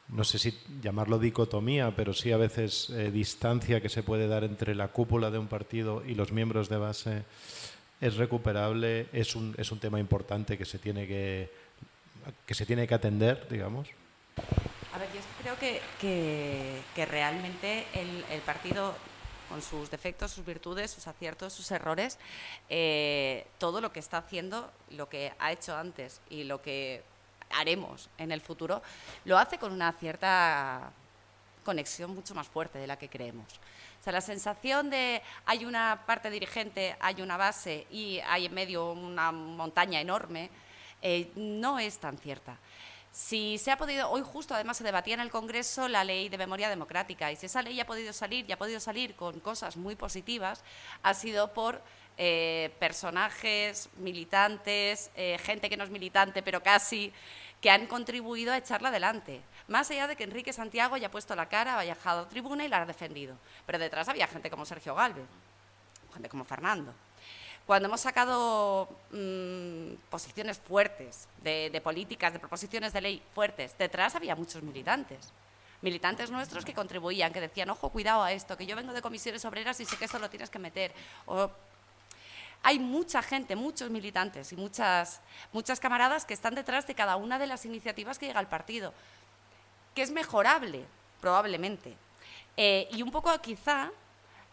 [0.08, 4.44] no sé si llamarlo dicotomía, pero sí a veces eh, distancia que se puede dar
[4.44, 7.24] entre la cúpula de un partido y los miembros de base
[8.00, 9.06] es recuperable?
[9.12, 11.50] ¿Es un, es un tema importante que se tiene que,
[12.44, 13.88] que, se tiene que atender, digamos?
[14.94, 15.80] A ver, yo creo que,
[16.94, 18.94] que, realmente el, partido,
[19.48, 22.18] con sus defectos, sus virtudes, sus aciertos, sus errores,
[22.68, 27.02] eh, todo lo que está haciendo, lo que ha hecho antes y lo que
[27.50, 28.82] haremos en el futuro,
[29.24, 30.92] lo hace con una cierta
[31.64, 33.46] conexión mucho más fuerte de la que creemos.
[34.00, 38.52] O sea, la sensación de hay una parte dirigente, hay una base y hay en
[38.52, 40.50] medio una montaña enorme,
[41.00, 42.58] eh, no es tan cierta.
[43.12, 46.38] Si se ha podido, hoy justo además se debatía en el Congreso la ley de
[46.38, 49.76] memoria democrática y si esa ley ha podido salir y ha podido salir con cosas
[49.76, 50.64] muy positivas,
[51.02, 51.82] ha sido por
[52.16, 57.12] eh, personajes, militantes, eh, gente que no es militante pero casi,
[57.60, 59.42] que han contribuido a echarla adelante.
[59.68, 62.68] Más allá de que Enrique Santiago haya puesto la cara, haya bajado a tribuna y
[62.68, 63.36] la ha defendido.
[63.66, 65.26] Pero detrás había gente como Sergio Galvez,
[66.14, 66.94] gente como Fernando
[67.66, 74.34] cuando hemos sacado mm, posiciones fuertes de, políticas, de proposiciones de ley fuertes, detrás había
[74.34, 75.32] muchos militantes.
[75.80, 79.44] Militantes nuestros que contribuían, que decían, ojo, cuidado a esto, que yo vengo de comisiones
[79.44, 80.92] obreras y sé que esto lo tienes que meter.
[82.64, 85.20] hay mucha gente, muchos militantes y muchas,
[85.52, 88.92] muchas camaradas que están detrás de cada una de las iniciativas que llega al partido,
[89.94, 90.84] que es mejorable,
[91.20, 91.96] probablemente.
[92.56, 93.90] Eh, y un poco quizá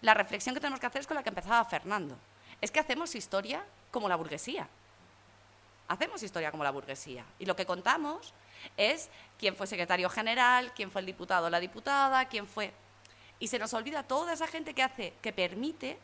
[0.02, 2.15] la reflexión que tenemos que hacer es con la que empezaba Fernando
[2.62, 4.67] es que hacemos historia como la burguesía.
[5.88, 7.26] Hacemos historia como la burguesía.
[7.39, 8.34] Y lo que contamos
[8.78, 12.74] es quién fue secretario general, quién fue el diputado o la diputada, quién fue...
[13.39, 15.98] Y se nos olvida toda esa gente que hace, que permite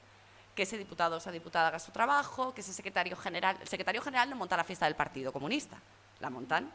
[0.55, 3.57] que ese diputado o esa diputada haga su trabajo, que ese secretario general...
[3.61, 5.77] El secretario general no monta la fiesta del Partido Comunista,
[6.19, 6.71] la montan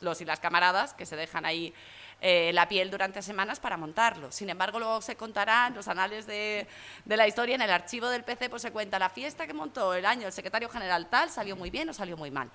[0.00, 1.74] los y las camaradas que se dejan ahí
[2.20, 4.32] eh, la piel durante semanas para montarlo.
[4.32, 6.66] Sin embargo, luego se contarán los anales de,
[7.06, 10.04] la historia, en el archivo del PC pues se cuenta la fiesta que montó el
[10.04, 12.50] año el secretario general tal, salió muy bien o salió muy mal.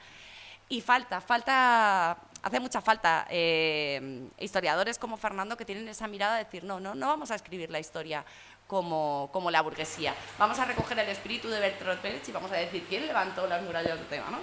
[0.67, 6.43] Y falta, falta, hace mucha falta eh, historiadores como Fernando que tienen esa mirada de
[6.43, 8.26] decir, no, no, no vamos a escribir la historia
[8.67, 10.13] como, como la burguesía.
[10.38, 13.62] Vamos a recoger el espíritu de Bertolt Brecht y vamos a decir quién levantó las
[13.62, 14.39] murallas del tema, ¿no?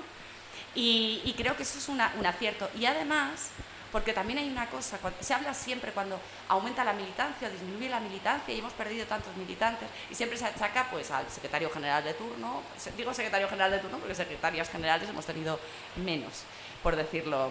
[0.75, 2.71] Y, creo que eso es un acierto.
[2.79, 3.51] Y además,
[3.93, 8.55] porque también hay una cosa, se habla siempre cuando aumenta la militancia, disminuye la militancia
[8.55, 12.63] y hemos perdido tantos militantes, y siempre se achaca pues, al secretario general de turno,
[12.97, 15.59] digo secretario general de turno porque secretarias generales hemos tenido
[15.97, 16.45] menos,
[16.83, 17.51] por decirlo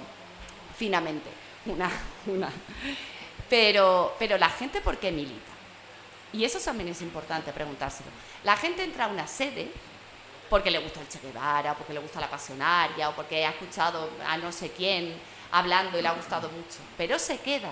[0.78, 1.30] finamente,
[1.66, 1.92] una,
[2.28, 2.50] una.
[3.50, 5.52] Pero, pero la gente, ¿por qué milita?
[6.32, 8.10] Y eso también es importante preguntárselo.
[8.44, 9.72] La gente entra a una sede
[10.50, 13.52] porque le gusta el Che Guevara, o porque le gusta la pasionaria, o porque ha
[13.52, 15.16] escuchado a no sé quién
[15.52, 17.72] hablando y le ha gustado mucho, pero se queda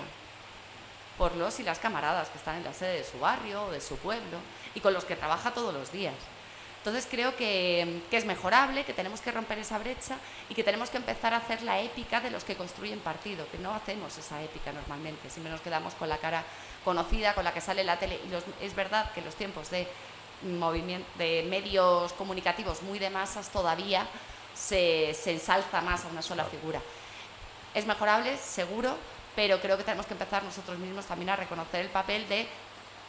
[1.16, 3.80] por los y las camaradas que están en la sede de su barrio o de
[3.80, 4.38] su pueblo
[4.74, 6.14] y con los que trabaja todos los días.
[6.78, 10.16] Entonces creo que, es mejorable, que tenemos que romper esa brecha
[10.48, 13.58] y que tenemos que empezar a hacer la épica de los que construyen partido, que
[13.58, 16.44] no hacemos esa épica normalmente, siempre nos quedamos con la cara
[16.84, 18.20] conocida, con la que sale la tele.
[18.24, 19.88] Y es verdad que los tiempos de,
[21.18, 24.06] de medios comunicativos muy de masas todavía
[24.54, 26.80] se, se ensalza más a una sola figura.
[27.74, 28.96] Es mejorable, seguro,
[29.36, 32.46] pero creo que tenemos que empezar nosotros mismos también a reconocer el papel de,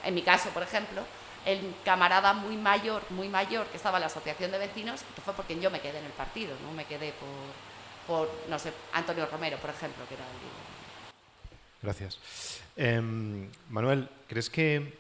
[0.04, 1.04] en mi caso, por ejemplo,
[1.46, 5.34] el camarada muy mayor, muy mayor que estaba en la asociación de vecinos, que fue
[5.34, 9.26] porque yo me quedé en el partido, no me quedé por, por no sé, Antonio
[9.26, 10.30] Romero, por ejemplo, que era el...
[11.82, 12.20] Gracias.
[12.76, 15.00] Em, Manuel, ¿crees que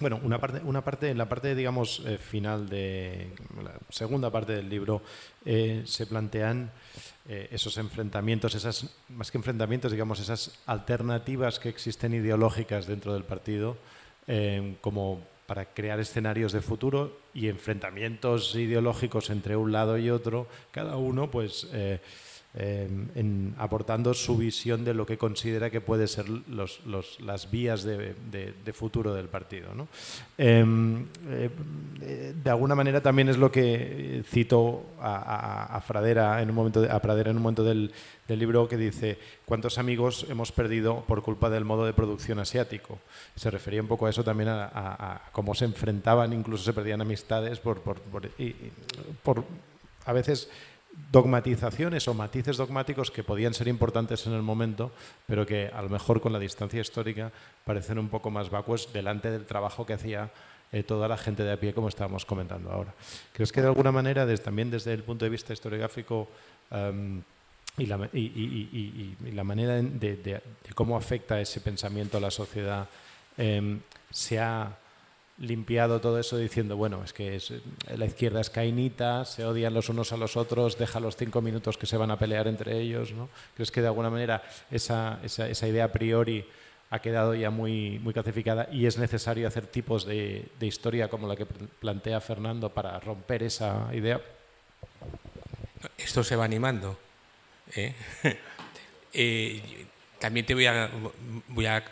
[0.00, 3.28] bueno, una parte, una parte, en la parte, digamos, eh, final de
[3.62, 5.02] la segunda parte del libro,
[5.44, 6.72] eh, se plantean
[7.28, 13.24] eh, esos enfrentamientos, esas, más que enfrentamientos, digamos, esas alternativas que existen ideológicas dentro del
[13.24, 13.76] partido,
[14.80, 20.96] como para crear escenarios de futuro y enfrentamientos ideológicos entre un lado y otro, cada
[20.96, 21.68] uno, pues
[22.56, 26.78] Em, en, aportando su visión de lo que considera que puede ser los,
[27.18, 29.70] las vías de, futuro del partido.
[30.38, 31.50] Em, eh,
[32.32, 37.32] de alguna manera también es lo que cito a, Fradera en un momento a Pradera
[37.32, 37.90] en un momento del,
[38.28, 43.00] libro que dice cuántos amigos hemos perdido por culpa del modo de producción asiático.
[43.34, 47.58] Se refería un poco a eso también a, cómo se enfrentaban, incluso se perdían amistades
[47.58, 48.00] por, por,
[49.24, 49.44] por
[50.06, 50.48] a veces
[51.10, 54.92] dogmatizaciones o matices dogmáticos que podían ser importantes en el momento,
[55.26, 57.32] pero que a lo mejor con la distancia histórica
[57.64, 60.30] parecen un poco más vacuos delante del trabajo que hacía
[60.72, 62.92] eh, toda la gente de a pie, como estábamos comentando ahora.
[63.32, 66.28] ¿Crees que de alguna manera, también desde el punto de vista historiográfico
[66.70, 67.22] em,
[67.78, 70.42] y, la, manera de,
[70.74, 72.88] cómo afecta ese pensamiento a la sociedad,
[73.36, 73.80] em,
[74.10, 74.76] se ha
[75.38, 77.52] limpiado todo eso diciendo, bueno, es que es,
[77.96, 81.76] la izquierda es cainita, se odian los unos a los otros, deja los cinco minutos
[81.76, 83.28] que se van a pelear entre ellos, ¿no?
[83.54, 86.46] ¿Crees que de alguna manera esa, esa, idea a priori
[86.90, 88.14] ha quedado ya muy, muy
[88.72, 93.42] y es necesario hacer tipos de, de historia como la que plantea Fernando para romper
[93.42, 94.20] esa idea?
[95.98, 96.98] Esto se va animando.
[97.74, 97.94] ¿eh?
[99.16, 99.86] Eh,
[100.18, 100.90] también te voy a,
[101.46, 101.84] voy a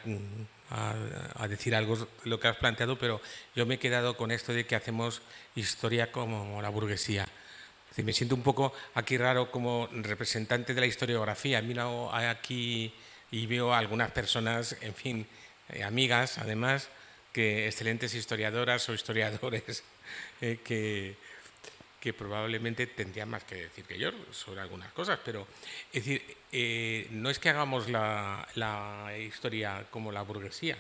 [0.72, 3.20] a, decir algo lo que has planteado, pero
[3.54, 5.20] yo me he quedado con esto de que hacemos
[5.54, 7.26] historia como la burguesía.
[7.96, 11.60] me siento un poco aquí raro como representante de la historiografía.
[11.60, 12.92] Miro aquí
[13.30, 15.26] y veo a algunas personas, en fin,
[15.68, 16.88] eh, amigas, además,
[17.32, 19.84] que excelentes historiadoras o historiadores
[20.40, 21.16] eh, que,
[22.02, 25.46] que probablemente tendrían más que decir que yo sobre algunas cosas, pero
[25.92, 30.76] es decir, eh, no es que hagamos la, historia como la burguesía.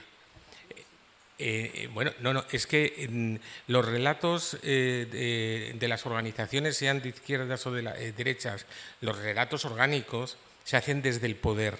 [1.38, 3.36] Eh, eh, bueno, no, no, es que mm,
[3.70, 8.66] los relatos de, las organizaciones, sean de izquierdas o de derechas,
[9.00, 11.78] los relatos orgánicos se hacen desde el poder,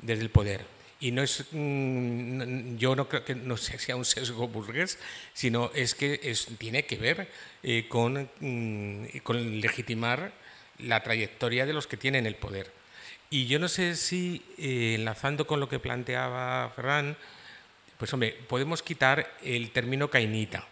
[0.00, 4.48] desde el poder y no es mm, yo no creo que no sea un sesgo
[4.48, 4.98] burgués
[5.34, 7.28] sino es que es, tiene que ver
[7.62, 10.32] eh, con, mm, con, legitimar
[10.78, 12.70] la trayectoria de los que tienen el poder
[13.28, 17.16] y yo no sé si eh, enlazando con lo que planteaba Ferran
[17.98, 20.66] pues hombre podemos quitar el término cainita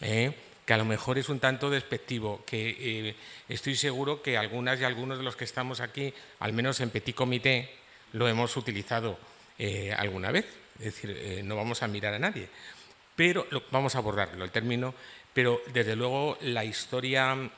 [0.00, 0.34] ¿eh?
[0.66, 3.14] que a lo mejor es un tanto despectivo, que
[3.50, 7.14] estoy seguro que algunas y algunos de los que estamos aquí, al menos en petit
[7.14, 7.68] comité,
[8.14, 9.18] lo hemos utilizado
[9.58, 10.46] eh, alguna vez,
[10.78, 12.48] es decir, eh, no vamos a mirar a nadie,
[13.14, 14.94] pero vamos a abordarlo, el término,
[15.32, 17.50] pero desde luego la historia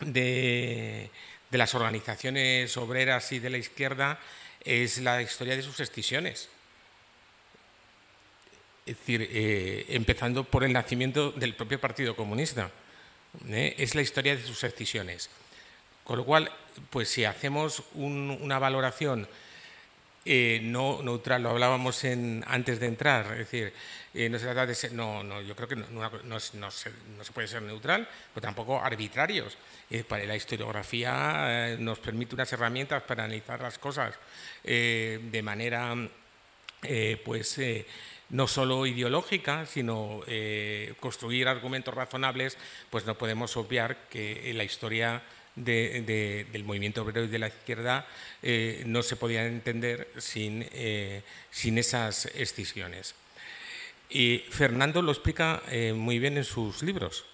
[0.00, 1.10] de,
[1.50, 4.18] las organizaciones obreras y de la izquierda
[4.64, 6.48] es la historia de sus excisiones.
[8.84, 12.70] Es decir, eh, empezando por el nacimiento del propio Partido Comunista.
[13.48, 15.30] Es la historia de sus excisiones.
[16.04, 16.52] Con lo cual,
[16.90, 19.26] pues si hacemos una valoración
[20.26, 22.02] eh, no neutral, lo hablábamos
[22.46, 23.74] antes de entrar, es decir,
[24.14, 26.90] eh, no se trata de ser, no, yo creo que no, se,
[27.34, 29.58] puede ser neutral, pero tampoco arbitrarios.
[29.90, 34.14] Eh, para la historiografía nos permite unas herramientas para analizar las cosas
[34.62, 35.94] de manera,
[37.22, 37.60] pues,
[38.30, 40.22] no solo ideológica, sino
[41.00, 42.56] construir argumentos razonables,
[42.88, 45.22] pues no podemos obviar que la historia
[45.56, 48.06] del movimiento obrero y de la izquierda
[48.42, 53.14] eh, no se podían entender sin, eh, sin esas escisiones.
[54.10, 57.24] Y Fernando lo explica eh, muy bien en sus libros.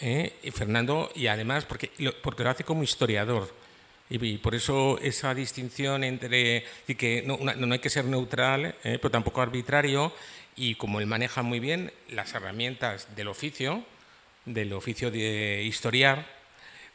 [0.00, 3.54] Y Fernando, y además porque lo, porque lo hace como historiador,
[4.10, 9.10] y, por eso esa distinción entre y que no, no, hay que ser neutral, pero
[9.10, 10.12] tampoco arbitrario,
[10.56, 13.84] y como él maneja muy bien las herramientas del oficio,
[14.44, 16.26] del oficio de historiar,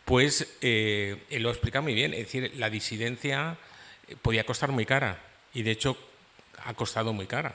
[0.08, 2.14] pues eh, lo explica muy bien.
[2.14, 3.58] Es decir, la disidencia
[4.08, 5.20] eh, podía costar muy cara
[5.54, 5.98] y de hecho
[6.64, 7.54] ha costado muy cara.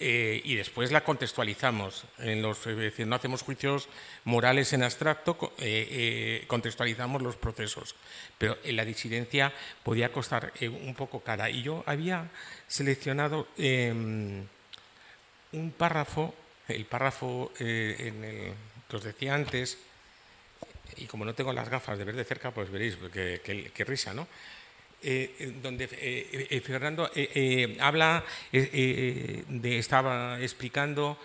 [0.00, 2.06] Eh, y después la contextualizamos.
[2.18, 3.88] En los, es decir, no hacemos juicios
[4.24, 5.54] morales en abstracto,
[6.48, 7.94] contextualizamos los procesos.
[8.36, 9.52] Pero la disidencia
[9.84, 11.50] podía costar un poco cara.
[11.50, 12.28] Y yo había
[12.66, 14.44] seleccionado em,
[15.52, 16.34] un párrafo,
[16.66, 18.54] el párrafo en el
[18.88, 19.78] que os decía antes,
[20.96, 24.26] y como no tengo las gafas de ver de cerca, pues veréis qué risa, ¿no?
[25.02, 27.10] Eh, donde eh, eh, Fernando
[27.80, 28.22] habla,
[28.52, 31.18] estaba explicando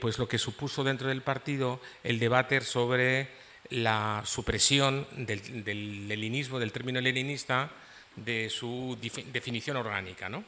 [0.00, 3.28] pues lo que supuso dentro del partido el debate sobre
[3.68, 7.70] la supresión del, del leninismo, del término leninista,
[8.16, 10.30] de su definición orgánica.
[10.30, 10.42] ¿no?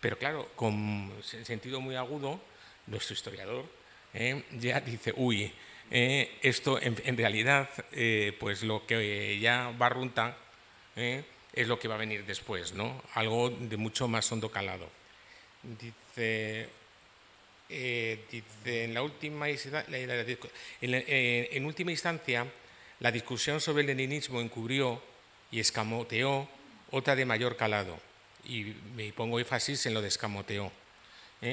[0.00, 2.40] Pero claro, con sentido muy agudo,
[2.88, 3.64] nuestro historiador
[4.58, 5.52] ya dice, uy,
[5.92, 10.36] eh, esto en, realidad, eh, pues lo que ya barrunta
[10.94, 13.02] eh, es lo que va a venir después, ¿no?
[13.14, 14.88] Algo de mucho más hondo calado.
[15.62, 16.68] Dice,
[19.02, 19.48] última,
[20.80, 22.46] en, última instancia,
[23.00, 25.02] la discusión sobre el leninismo encubrió
[25.50, 26.48] y escamoteó
[26.92, 27.98] otra de mayor calado.
[28.44, 30.70] Y me pongo énfasis en lo de escamoteó.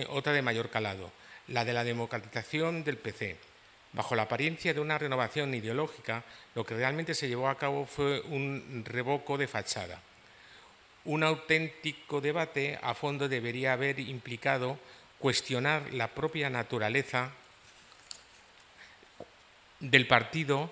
[0.10, 1.12] otra de mayor calado,
[1.48, 3.47] la de la democratización del PC
[3.94, 6.24] Bajo la apariencia de una renovación ideológica,
[6.56, 10.02] lo que realmente se llevó a cabo fue un revoco de fachada.
[11.06, 14.78] Un auténtico debate a fondo debería haber implicado
[15.20, 17.32] cuestionar la propia naturaleza
[19.80, 20.72] del partido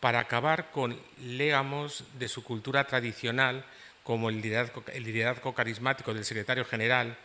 [0.00, 3.64] para acabar con legamos de su cultura tradicional,
[4.04, 7.16] como el liderazgo, carismático del secretario general,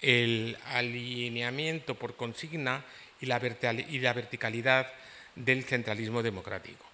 [0.00, 2.84] el alineamiento por consigna
[3.20, 4.86] y la, verticalidad
[5.34, 6.84] del centralismo democrático.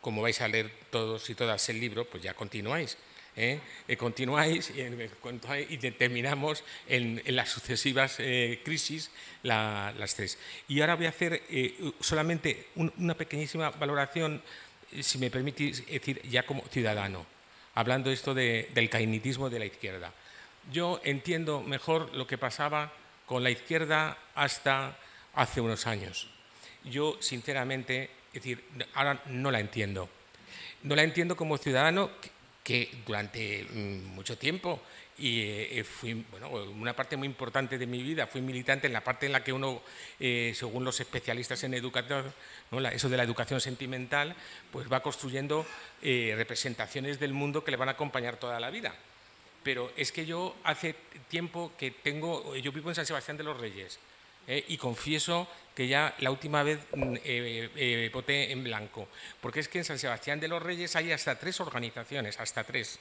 [0.00, 2.96] Como vais a leer todos y todas el libro, pues ya continuáis.
[3.36, 3.60] ¿eh?
[3.88, 9.10] Eh, continuáis y, determinamos en, las sucesivas eh, crisis
[9.42, 10.38] las tres.
[10.68, 11.42] Y ahora voy a hacer
[12.00, 14.42] solamente una pequeñísima valoración,
[15.00, 17.26] si me permitís decir, ya como ciudadano,
[17.74, 20.12] hablando esto del cainitismo de la izquierda.
[20.72, 22.92] Yo entiendo mejor lo que pasaba
[23.30, 24.98] con la izquierda hasta
[25.36, 26.26] hace unos años.
[26.82, 30.08] Yo, sinceramente, decir, ahora no la entiendo.
[30.82, 32.10] No la entiendo como ciudadano
[32.64, 34.82] que durante mm, mucho tiempo
[35.16, 39.04] y eh, fui, bueno, una parte muy importante de mi vida, fui militante en la
[39.04, 39.80] parte en la que uno,
[40.18, 42.34] eh, según los especialistas en educación,
[42.92, 44.34] eso de la educación sentimental,
[44.72, 45.64] pues va construyendo
[46.02, 48.92] eh, representaciones del mundo que le van a acompañar toda la vida.
[49.62, 50.94] Pero es que yo hace
[51.28, 53.98] tiempo que tengo, yo vivo en San Sebastián de los Reyes,
[54.46, 59.08] y confieso que ya la última vez mm, eh, eh, voté en blanco,
[59.40, 62.98] porque es que en San Sebastián de los Reyes hay hasta tres organizaciones, hasta tres,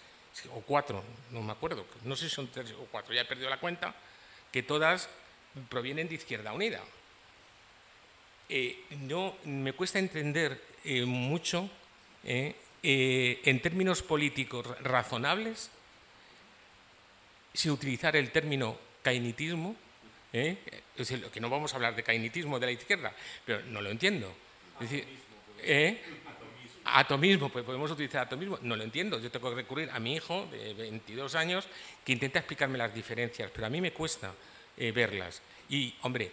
[0.54, 3.50] o cuatro, no me acuerdo, no sé si son tres o cuatro, ya he perdido
[3.50, 3.96] la cuenta,
[4.52, 5.10] que todas
[5.70, 6.82] provienen de Izquierda Unida.
[8.48, 10.62] Eh, no, me cuesta entender
[11.06, 11.70] mucho
[12.24, 15.72] en términos políticos razonables,
[17.60, 19.76] sin utilizar el término cainitismo,
[20.32, 20.58] ¿Eh?
[20.96, 23.12] Es decir, que no vamos a hablar de cainitismo de la izquierda,
[23.44, 24.32] pero no lo entiendo.
[24.80, 25.08] Es decir,
[25.64, 25.98] ¿eh?
[26.86, 29.20] atomismo, pues podemos utilizar atomismo, no lo entiendo.
[29.20, 31.68] Yo tengo que recurrir a mi hijo de 22 años
[32.06, 34.32] que intenta explicarme las diferencias, pero a mí me cuesta
[34.78, 35.42] eh, verlas.
[35.68, 36.32] Y, hombre,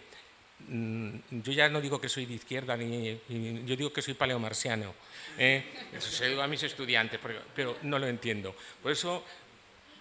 [0.67, 3.19] mm, yo ya no digo que soy de izquierda, ni,
[3.65, 4.93] yo digo que soy paleomarciano.
[5.39, 5.63] ¿eh?
[5.91, 8.55] Eso se lo digo a mis estudiantes, pero, pero no lo entiendo.
[8.83, 9.25] Por eso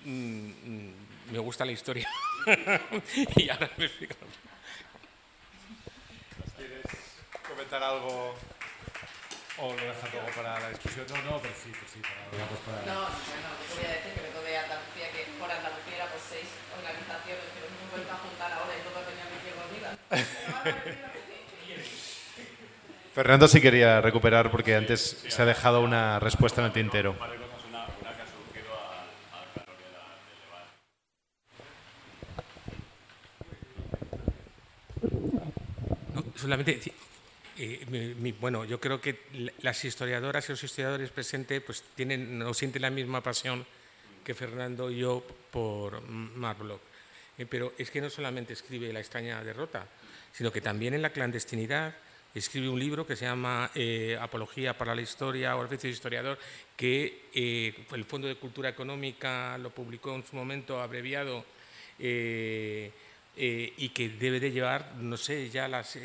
[0.06, 2.08] mm, mm, me gusta la historia.
[3.36, 4.14] y ahora me explico.
[6.56, 6.86] ¿Quieres
[7.48, 8.34] comentar algo
[9.58, 11.06] o lo dejas luego para la discusión?
[11.08, 12.78] No, no, pero sí, pues sí, para, digamos, para...
[12.86, 16.06] No, no, no, yo voy a decir que vengo de Andalucía, que por Andalucía era
[16.06, 16.48] pues seis
[16.78, 19.90] organizaciones que nos hemos vuelto a juntar ahora y todos venían de izquierda unida.
[23.14, 27.16] Fernando sí quería recuperar porque antes se ha dejado una respuesta en el tintero.
[36.36, 36.80] Solamente
[37.58, 39.18] eh, bueno, yo creo que
[39.62, 43.64] las historiadoras y los historiadores presentes pues tienen o sienten la misma pasión
[44.22, 46.82] que Fernando y yo por Marlock.
[47.38, 49.86] Eh, pero es que no solamente escribe La extraña derrota,
[50.32, 51.94] sino que también en la clandestinidad
[52.34, 56.38] escribe un libro que se llama eh, Apología para la Historia o Oficio de Historiador,
[56.76, 61.46] que el Fondo de Cultura Económica lo publicó en su momento abreviado
[63.36, 65.98] y que debe de llevar, no sé, ya las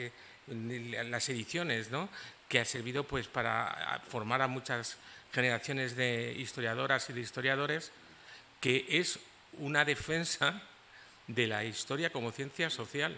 [0.47, 2.09] las ediciones, ¿no?
[2.51, 4.97] que ha servido pues, para formar a muchas
[5.31, 7.91] generaciones de historiadoras y de historiadores,
[8.59, 9.19] que es
[9.53, 10.61] una defensa
[11.27, 13.17] de la historia como ciencia social,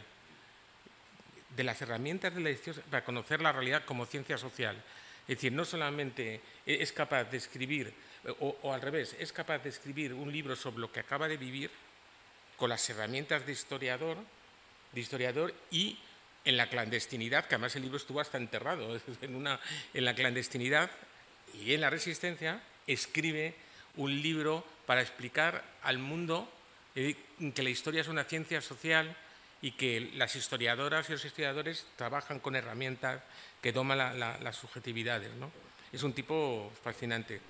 [1.56, 4.76] de las herramientas de la historia para conocer la realidad como ciencia social.
[5.24, 7.94] Es decir, no solamente es capaz de escribir,
[8.40, 11.72] o, al revés, es capaz de escribir un libro sobre lo que acaba de vivir
[12.64, 14.16] con las herramientas de historiador,
[14.94, 16.00] de historiador y
[16.46, 19.60] en la clandestinidad, que además el libro estuvo hasta enterrado, en, una,
[19.94, 20.90] en la clandestinidad
[21.62, 23.54] y en la resistencia, escribe
[23.98, 26.50] un libro para explicar al mundo
[26.96, 27.18] eh,
[27.54, 29.14] que la historia es una ciencia social
[29.62, 33.22] y que las historiadoras y los historiadores trabajan con herramientas
[33.62, 35.34] que toman las subjetividades.
[35.34, 35.52] ¿no?
[35.92, 37.42] Es un tipo fascinante.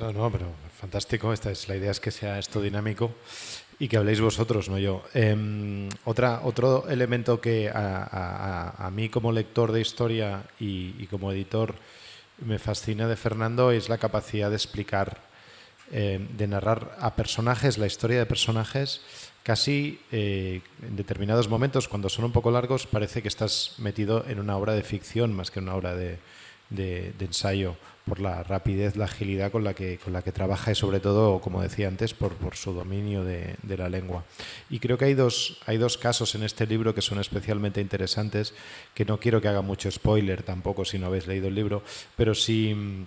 [0.00, 0.46] No, no, pero
[0.80, 1.30] fantástico.
[1.30, 3.12] Esta es la idea es que sea esto dinámico
[3.78, 5.04] y que habléis vosotros, no yo.
[5.12, 11.74] Em, otra, otro elemento que a, mí como lector de historia y, como editor
[12.38, 15.20] me fascina de Fernando es la capacidad de explicar,
[15.92, 19.02] em, de narrar a personajes, la historia de personajes,
[19.42, 24.40] casi eh, en determinados momentos, cuando son un poco largos, parece que estás metido en
[24.40, 26.18] una obra de ficción más que en una obra de,
[26.70, 27.76] de ensayo
[28.10, 31.40] por la rapidez, la agilidad con la que, con la que trabaja y sobre todo,
[31.40, 34.24] como decía antes, por, por su dominio de, de, la lengua.
[34.68, 38.52] Y creo que hay dos, hay dos casos en este libro que son especialmente interesantes,
[38.94, 41.84] que no quiero que haga mucho spoiler tampoco si no habéis leído el libro,
[42.16, 43.06] pero sí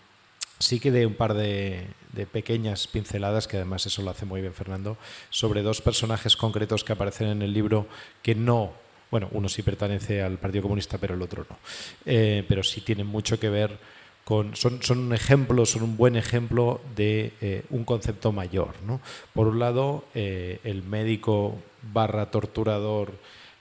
[0.64, 1.88] sí que de un par de,
[2.32, 4.97] pequeñas pinceladas, que además eso lo hace muy bien Fernando,
[5.30, 7.88] sobre dos personajes concretos que aparecen en el libro
[8.22, 8.72] que no,
[9.12, 11.58] bueno, uno sí pertenece al Partido Comunista, pero el otro no,
[12.06, 13.78] eh, pero sí tienen mucho que ver
[14.26, 18.74] son, un ejemplo, son un buen ejemplo de eh, un concepto mayor.
[18.86, 19.02] ¿no?
[19.34, 21.58] Por un lado, eh, el médico
[21.94, 23.14] barra torturador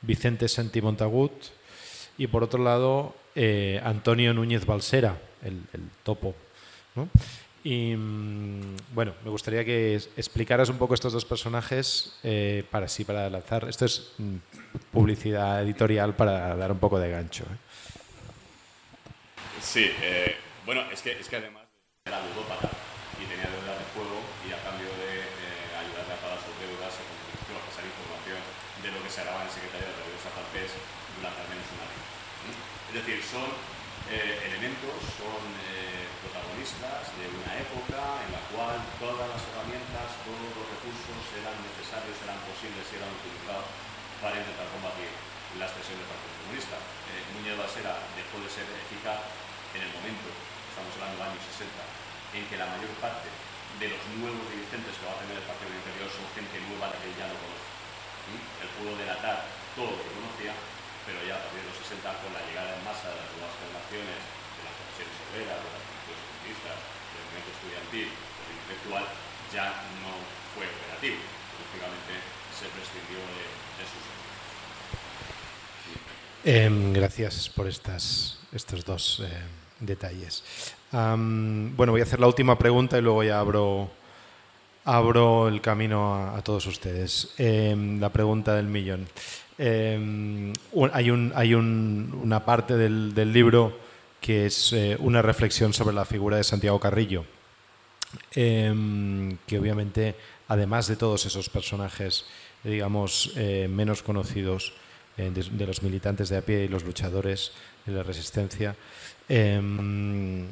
[0.03, 1.33] Vicente Santi Montagut
[2.19, 3.15] y por otro lado,
[3.83, 5.63] Antonio Núñez Balsera, el
[6.03, 6.35] topo
[7.65, 13.05] y mm, bueno, me gustaría que explicaras un poco estos dos personajes eh, para sí,
[13.05, 13.69] para lanzar.
[13.69, 14.37] Esto es mm,
[14.91, 17.45] publicidad editorial para dar un poco de gancho.
[17.45, 17.57] ¿eh?
[19.61, 20.35] Sí, eh,
[20.65, 21.67] bueno, es que, es que además
[22.05, 22.71] era ludópata
[23.19, 25.27] y tenía deudas de juego y a cambio de
[25.75, 28.41] ayudarle a pagar sus deudas se comprometió a pasar información
[28.83, 30.71] de lo que se hará en el secretario de Periodistas Francés
[31.19, 32.01] durante al menos un año.
[32.91, 33.49] Es decir, son
[34.11, 35.43] elementos, son
[36.63, 42.39] de una época en la cual todas las herramientas, todos los recursos eran necesarios, eran
[42.47, 43.67] posibles y eran utilizados
[44.23, 45.11] para intentar combatir
[45.59, 46.79] la expresión del Partido Comunista.
[47.11, 49.27] Eh, Núñez Basera dejó de ser eficaz
[49.75, 50.31] en el momento,
[50.73, 51.69] estamos hablando de años 60,
[52.33, 53.29] en que la mayor parte
[53.77, 56.97] de los nuevos dirigentes que va a tener el Partido del Interior son gente nueva
[56.97, 57.69] que ya no conoce.
[58.33, 58.41] ¿Mm?
[58.65, 59.45] Él pudo delatar
[59.77, 60.57] todo lo conocía,
[61.05, 63.53] pero ya a partir de los 60, con la llegada en masa de las nuevas
[63.61, 65.85] generaciones, de las profesiones obreras, de las
[66.41, 69.05] del movimiento estudiantil o intelectual
[69.53, 69.69] ya
[70.01, 70.13] no
[70.57, 71.21] fue operativo.
[71.21, 72.17] Lógicamente
[72.49, 73.45] se prescindió de,
[73.77, 74.05] de sus.
[76.45, 80.43] Eh, gracias por estas, estos dos eh, detalles.
[80.91, 83.91] Bueno, voy a hacer la última pregunta y luego ya abro,
[84.85, 87.35] abro el camino a, todos ustedes.
[87.39, 89.07] Eh, la pregunta del millón.
[89.59, 90.53] Eh,
[90.93, 93.79] hay un, hay un, una parte del, libro
[94.21, 97.25] que es eh, una reflexión sobre la figura de Santiago Carrillo,
[98.35, 100.15] em, que obviamente,
[100.49, 102.25] además de todos esos personajes,
[102.65, 104.75] digamos, eh, menos conocidos
[105.19, 107.53] eh, de, los militantes de a pie y los luchadores
[107.85, 108.77] de la resistencia,
[109.33, 110.47] em,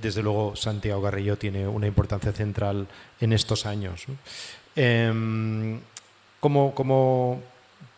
[0.00, 2.86] desde luego Santiago Carrillo tiene una importancia central
[3.20, 4.06] en estos años.
[4.74, 5.80] Em,
[6.40, 7.42] como, como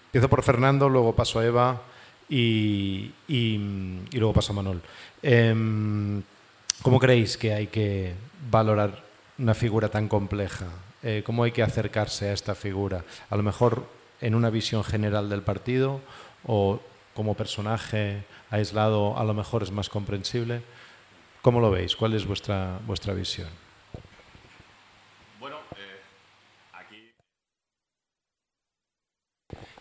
[0.06, 1.82] empiezo por Fernando, luego paso a Eva
[2.28, 3.12] y,
[4.12, 4.82] luego paso a Manol.
[5.22, 6.22] Em,
[6.82, 8.14] ¿Cómo creéis que hay que
[8.50, 9.04] valorar
[9.38, 10.66] una figura tan compleja?
[11.02, 13.04] Eh, ¿Cómo hay que acercarse a esta figura?
[13.30, 13.86] A lo mejor
[14.20, 16.00] en una visión general del partido
[16.44, 16.80] o
[17.14, 20.62] como personaje aislado a lo mejor es más comprensible.
[21.40, 21.96] ¿Cómo lo veis?
[21.96, 23.48] ¿Cuál es vuestra, vuestra visión?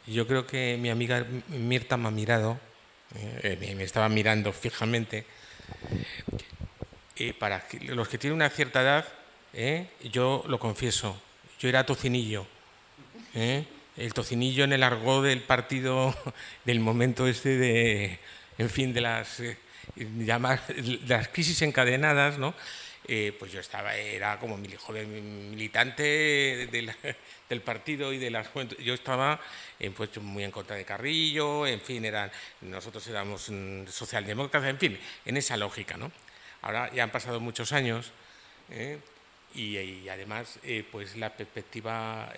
[0.08, 2.60] Yo creo que mi amiga Mirta me ha mirado,
[3.16, 5.26] eh, me estaba mirando fijamente.
[7.16, 9.06] Y para los que tienen una cierta edad,
[9.54, 11.22] eh, yo lo confieso,
[11.60, 12.46] yo era tocinillo.
[13.36, 13.64] Eh,
[13.96, 16.16] el tocinillo en el argot del partido
[16.66, 18.20] del momento este de,
[18.62, 19.41] en fin, de las,
[21.07, 22.53] las crisis encadenadas, ¿no?
[23.07, 26.68] Eh, pues yo estaba, era como mi joven militante
[27.49, 28.47] del partido y de las
[28.78, 29.41] Yo estaba
[29.95, 32.32] pues, muy en contra de Carrillo, en fin, eran,
[32.62, 35.97] nosotros éramos mm, socialdemócratas, en fin, en esa lógica.
[35.97, 36.12] ¿no?
[36.62, 38.12] Ahora ya han pasado muchos años
[38.70, 38.99] ¿eh?
[39.55, 42.32] y, además eh, pues la perspectiva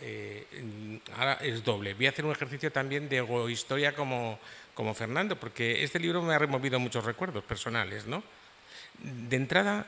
[1.17, 1.93] ahora es doble.
[1.93, 3.21] Voy a hacer un ejercicio también de
[3.51, 4.39] historia como,
[4.74, 8.05] como Fernando, porque este libro me ha removido muchos recuerdos personales.
[8.05, 8.24] ¿no?
[8.99, 9.86] De entrada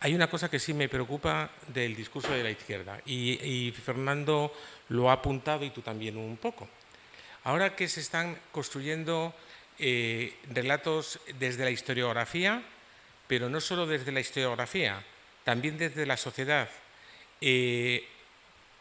[0.00, 4.52] hay una cosa que sí me preocupa del discurso de la izquierda y, Fernando
[4.90, 6.68] lo ha apuntado y tú también un poco.
[7.44, 9.34] Ahora que se están construyendo
[9.78, 12.62] eh, relatos desde la historiografía,
[13.26, 15.02] pero no solo desde la historiografía,
[15.44, 16.68] también desde la sociedad,
[17.40, 18.06] eh,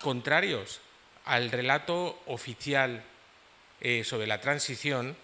[0.02, 0.82] contrarios
[1.26, 3.04] al relato oficial
[3.82, 5.16] eh, sobre la transición,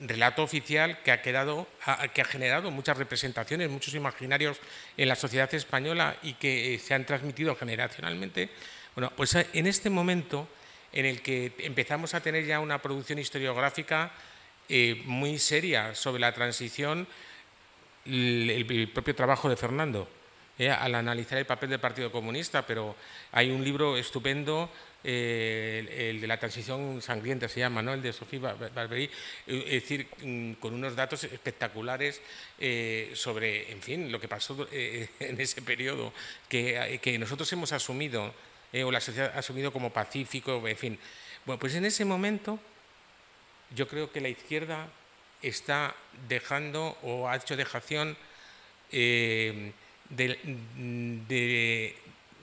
[0.00, 1.66] relato oficial que ha, quedado,
[2.14, 4.58] que ha generado muchas representaciones, muchos imaginarios
[4.96, 8.50] en la sociedad española y que eh, se han transmitido generacionalmente.
[8.94, 10.46] Bueno, pues eh, en este momento
[10.92, 14.12] en el que empezamos a tener ya una producción historiográfica
[15.06, 17.06] muy seria sobre la transición,
[18.04, 20.08] el, propio trabajo de Fernando,
[20.58, 22.94] al analizar el papel del Partido Comunista, pero
[23.32, 24.70] hay un libro estupendo
[25.04, 27.94] el, de la transición sangrienta se llama, ¿no?
[27.94, 28.40] el de Sofía
[28.74, 29.08] Barberí,
[29.46, 32.20] es decir, mm, con unos datos espectaculares
[33.14, 36.12] sobre, en fin, lo que pasó en ese periodo
[36.48, 38.34] que, nosotros hemos asumido,
[38.84, 40.98] o la sociedad ha asumido como pacífico, en fin.
[41.46, 42.58] Bueno, pues en ese momento
[43.74, 44.88] yo creo que la izquierda
[45.42, 45.94] está
[46.28, 48.16] dejando o ha hecho dejación
[48.90, 49.72] eh,
[50.10, 51.94] de,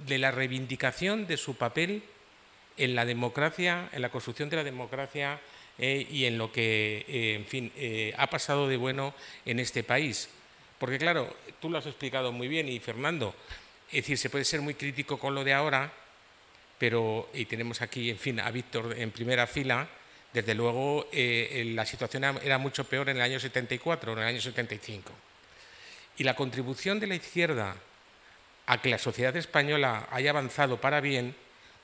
[0.08, 2.04] la reivindicación de su papel
[2.78, 5.40] en la democracia, en la construcción de la democracia
[5.78, 7.72] eh, y en lo que, eh, en fin,
[8.18, 9.14] ha pasado de bueno
[9.46, 10.30] en este país.
[10.80, 13.34] Porque claro, tú lo has explicado muy bien y Fernando,
[13.88, 15.92] es decir, se puede ser muy crítico con lo de ahora,
[16.78, 19.88] pero, y tenemos aquí, en fin, a Víctor en primera fila,
[20.36, 24.28] desde luego, eh, la situación era mucho peor en el año 74 o en el
[24.28, 25.14] año 75.
[26.18, 27.78] Y la contribución de la izquierda
[28.66, 31.34] a que la sociedad española haya avanzado para bien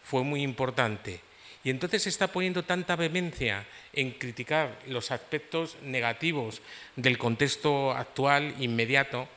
[0.03, 1.21] fue muy importante.
[1.63, 6.61] Y entonces se está poniendo tanta vehemencia en criticar los aspectos negativos
[6.95, 9.27] del contexto actual, inmediato,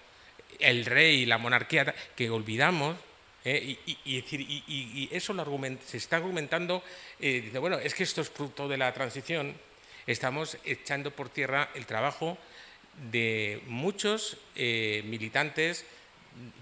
[0.59, 2.97] el rey y la monarquía, que olvidamos
[3.45, 3.77] ¿eh?
[3.87, 5.35] y, eso
[5.85, 6.83] se está argumentando,
[7.21, 9.55] eh, bueno, es que esto es fruto de la transición,
[10.07, 12.39] estamos echando por tierra el trabajo
[13.11, 15.85] de muchos eh, militantes,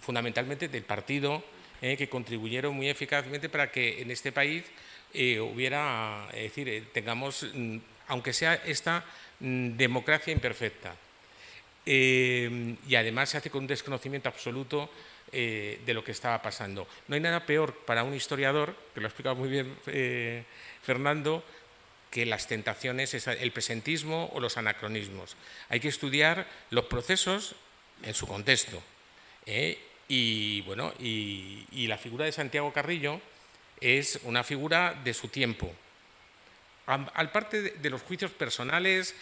[0.00, 1.42] fundamentalmente del partido,
[1.82, 4.62] que contribuyeron muy eficazmente para que en este país
[5.12, 9.04] hubiera, es decir, tengamos, mm, aunque sea esta
[9.40, 10.94] mm, democracia imperfecta.
[11.84, 14.88] y además se hace con un desconocimiento absoluto
[15.34, 16.86] eh, de lo que estaba pasando.
[17.08, 20.44] No hay nada peor para un historiador, que lo ha explicado muy bien eh,
[20.82, 21.42] Fernando,
[22.10, 25.34] que las tentaciones, el presentismo o los anacronismos.
[25.70, 27.54] Hay que estudiar los procesos
[28.02, 28.82] en su contexto.
[30.12, 30.14] ¿Eh?
[30.14, 33.20] Y, bueno, y, la figura de Santiago Carrillo
[33.80, 35.72] es una figura de su tiempo.
[36.86, 39.14] Al parte de, los juicios personales,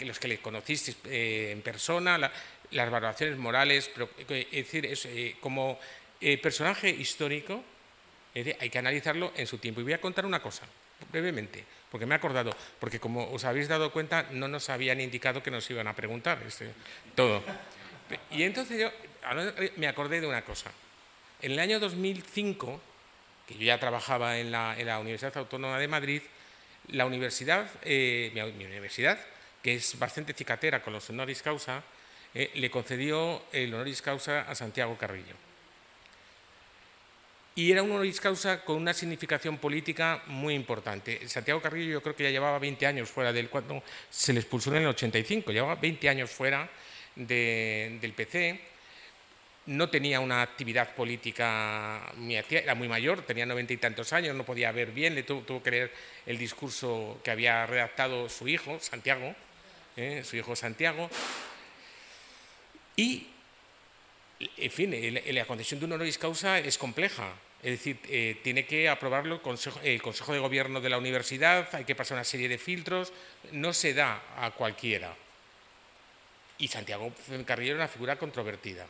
[0.00, 3.90] los que le conocisteis en persona, las valoraciones morales,
[4.28, 5.78] eh, es decir, eh, como
[6.20, 7.62] eh, personaje histórico
[8.34, 9.80] hay que analizarlo en su tiempo.
[9.80, 10.66] Y voy a contar una cosa,
[11.10, 15.42] brevemente, porque me he acordado, porque como os habéis dado cuenta, no nos habían indicado
[15.42, 16.70] que nos iban a preguntar este,
[17.14, 17.42] todo.
[18.30, 18.90] Y entonces yo
[19.76, 20.70] me acordé de una cosa.
[21.42, 22.80] En el año 2005,
[23.46, 26.22] que yo ya trabajaba en la, Universidad Autónoma de Madrid,
[26.88, 29.18] la universidad, mi, universidad,
[29.62, 31.82] que es bastante cicatera con los honoris causa,
[32.34, 35.34] eh, le concedió el honoris causa a Santiago Carrillo.
[37.54, 41.26] Y era un honoris causa con una significación política muy importante.
[41.28, 44.70] Santiago Carrillo yo creo que ya llevaba 20 años fuera del cuando se le expulsó
[44.70, 46.68] en el 85, llevaba 20 años fuera
[47.16, 48.60] del PC,
[49.66, 52.12] no tenía una actividad política,
[52.50, 55.70] era muy mayor, tenía noventa y tantos años, no podía ver bien, le tuvo, que
[55.70, 55.92] leer
[56.24, 59.34] el discurso que había redactado su hijo, Santiago,
[59.96, 61.10] eh, su hijo Santiago,
[62.96, 63.26] y,
[64.56, 67.34] en fin, la concesión de un honoris causa es compleja.
[67.62, 71.68] Es decir, eh, tiene que aprobarlo el consejo, el consejo, de Gobierno de la universidad,
[71.74, 73.12] hay que pasar una serie de filtros,
[73.52, 75.14] no se da a cualquiera.
[76.58, 77.12] Y Santiago
[77.44, 78.86] Carrillo era una figura controvertida.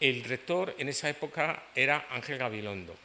[0.00, 2.96] El rector en esa época era Ángel Gabilondo.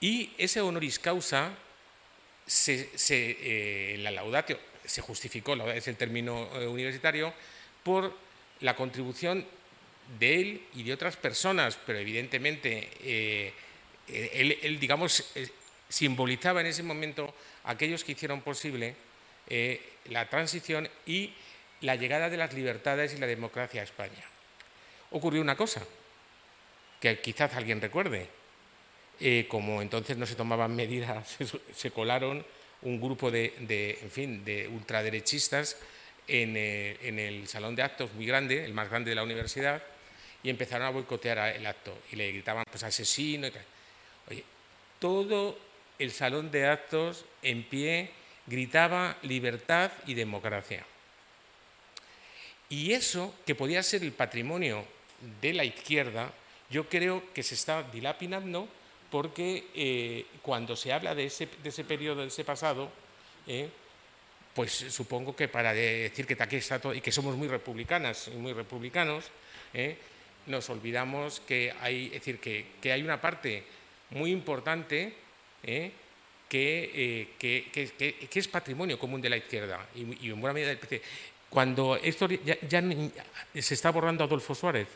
[0.00, 1.52] Y ese honoris causa,
[2.46, 7.32] se, eh, la laudatio, se justificó, es el término eh, universitario,
[7.82, 8.16] por
[8.60, 9.44] la contribución
[10.18, 13.52] de él y de otras personas, pero evidentemente eh,
[14.08, 15.48] él, digamos, eh,
[15.88, 17.34] simbolizaba en ese momento
[17.64, 18.94] aquellos que hicieron posible
[20.10, 21.32] la transición y
[21.80, 24.24] la llegada de las libertades y la democracia a España.
[25.10, 25.82] Ocurrió una cosa,
[27.00, 28.28] que quizás alguien recuerde.
[29.48, 31.36] como entonces no se tomaban medidas,
[31.74, 32.44] se, colaron
[32.82, 35.76] un grupo de, en fin, de ultraderechistas
[36.30, 39.82] eh, en, el salón de actos muy grande, el más grande de la universidad,
[40.42, 43.64] y empezaron a boicotear el acto y le gritaban pues asesino y tal.
[44.30, 44.44] Oye,
[44.98, 45.58] todo
[45.98, 48.10] el salón de actos en pie
[48.46, 50.84] gritaba libertad y democracia.
[52.68, 54.84] Y eso, que podía ser el patrimonio
[55.40, 56.32] de la izquierda,
[56.70, 58.68] yo creo que se está dilapidando
[59.10, 62.90] porque eh, cuando se habla de ese, de ese periodo, de ese pasado,
[63.46, 63.68] eh,
[64.54, 68.36] pues supongo que para decir que aquí está todo y que somos muy republicanas y
[68.36, 69.30] muy republicanos,
[69.72, 69.96] ¿eh?
[70.46, 73.62] nos olvidamos que hay, decir, que, hay una parte
[74.10, 75.14] muy importante
[75.62, 75.92] ¿eh?
[76.50, 80.76] Eh, que, es patrimonio común de la izquierda y, en buena medida.
[81.50, 82.82] Cuando esto ya,
[83.54, 84.88] se está borrando Adolfo Suárez,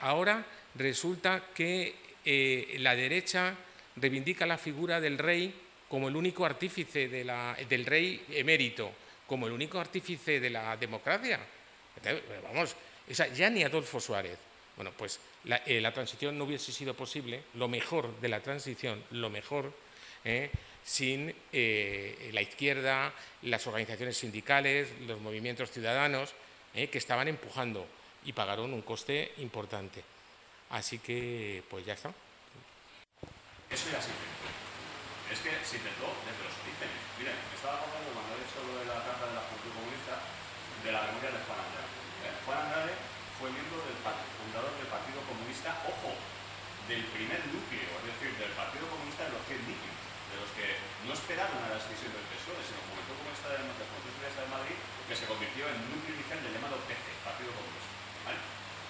[0.00, 0.44] Ahora
[0.76, 1.94] resulta que
[2.24, 3.54] eh, la derecha
[3.96, 5.52] reivindica la figura del rey
[5.88, 8.92] como el único artífice del rey emérito,
[9.26, 11.40] como el único artífice de la democracia.
[12.44, 12.76] vamos,
[13.34, 14.38] ya ni Adolfo Suárez.
[14.76, 15.18] Bueno, pues
[15.66, 19.72] eh, la, transición no hubiese sido posible, lo mejor de la transición, lo mejor,
[20.24, 20.50] eh,
[20.86, 23.12] sin la izquierda,
[23.42, 26.32] las organizaciones sindicales, los movimientos ciudadanos,
[26.72, 27.86] que estaban empujando
[28.24, 30.04] y pagaron un coste importante.
[30.70, 32.10] Así que, pues ya está.
[33.70, 34.46] Eso ya intentó.
[35.26, 37.02] Es que se intentó desde los orígenes.
[37.18, 40.22] Miren, estaba contando cuando he hecho lo de la Carta de la Juventud Comunista
[40.86, 41.90] de la memoria de Juan Andrade.
[42.22, 42.34] ¿Eh?
[42.46, 42.94] Juan Andrade
[43.42, 46.14] fue miembro del fundador del Partido Comunista, ojo,
[46.86, 49.96] del primer núcleo, es decir, del Partido Comunista de los 100 niños,
[50.30, 50.66] de los que
[51.10, 54.78] no esperaron a decisión del PSOE, sino el Movimiento Comunista de, de Madrid,
[55.10, 57.90] que se convirtió en núcleo inicial del llamado PC, Partido Comunista.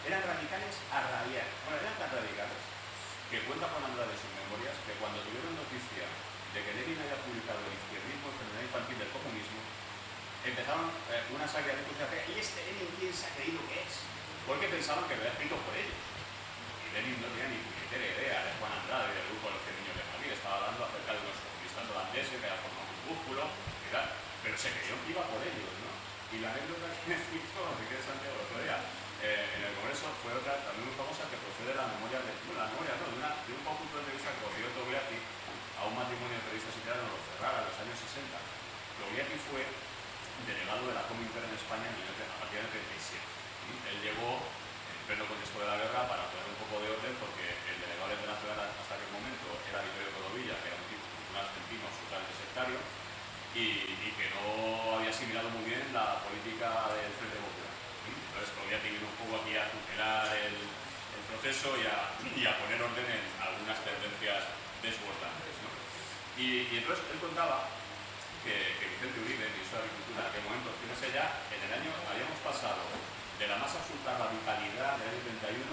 [0.04, 1.48] Eran radicales a rabiar.
[1.64, 2.60] Bueno, eran tan radicales
[3.32, 6.04] que cuenta Juan Andrade en sus memorias que cuando tuvieron noticia
[6.52, 9.60] de que Lenin había publicado el izquierdismo, enfermedad infantil del comunismo,
[10.44, 14.04] empezaron eh, una saga de hacer ¿y este Lenin quién se ha creído que es?
[14.44, 15.96] Porque pensaban que lo había escrito por ellos.
[16.84, 19.64] Y Lenin no tenía ni puñetera idea de Juan Andrade y del grupo de los
[19.72, 20.36] niños de Madrid.
[20.36, 21.35] Estaba hablando acerca de unos
[22.16, 23.42] que habían formado un músculo,
[24.40, 25.92] pero se creyó que iba por ellos, ¿no?
[26.32, 28.80] Y la anécdota que me sé qué Santiago otro día,
[29.20, 32.32] eh, en el Congreso fue otra también muy famosa que procede de la memoria de,
[32.56, 35.18] la memoria no, de, una, de un conjunto de entrevistas que corrió Togliatti
[35.76, 38.32] a un matrimonio de periodistas italianos en Ferrara en los años 60.
[38.96, 39.62] Togliatti fue
[40.48, 43.20] delegado de la Comintern en España a partir del 37.
[43.92, 47.44] Él llegó en pleno contexto de la guerra para poner un poco de orden porque
[47.44, 51.84] el delegado internacional hasta aquel momento era Vittorio Codovilla, que era un tipo, un argentino
[51.88, 52.78] absolutamente sectario,
[53.56, 57.72] y, que no había asimilado muy bien la política del Frente Popular.
[58.04, 60.54] Entonces todavía tiene un poco aquí a tutelar el,
[61.26, 61.82] proceso y
[62.46, 64.46] a, poner orden en algunas tendencias
[64.78, 65.58] desbordantes.
[66.38, 67.66] Y, entonces él contaba
[68.46, 72.38] que, Vicente Uribe, ministro de Agricultura, en aquel momento, fíjense ya, en el año habíamos
[72.46, 72.78] pasado
[73.42, 75.66] de la más absoluta radicalidad del año 31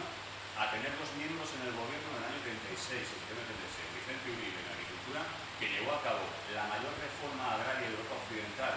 [0.58, 4.70] a tener dos miembros en el gobierno en año 36, el 36, Vicente Uribe en
[4.74, 5.22] Agricultura
[5.62, 8.74] que llevó a cabo la mayor reforma agraria de Europa Occidental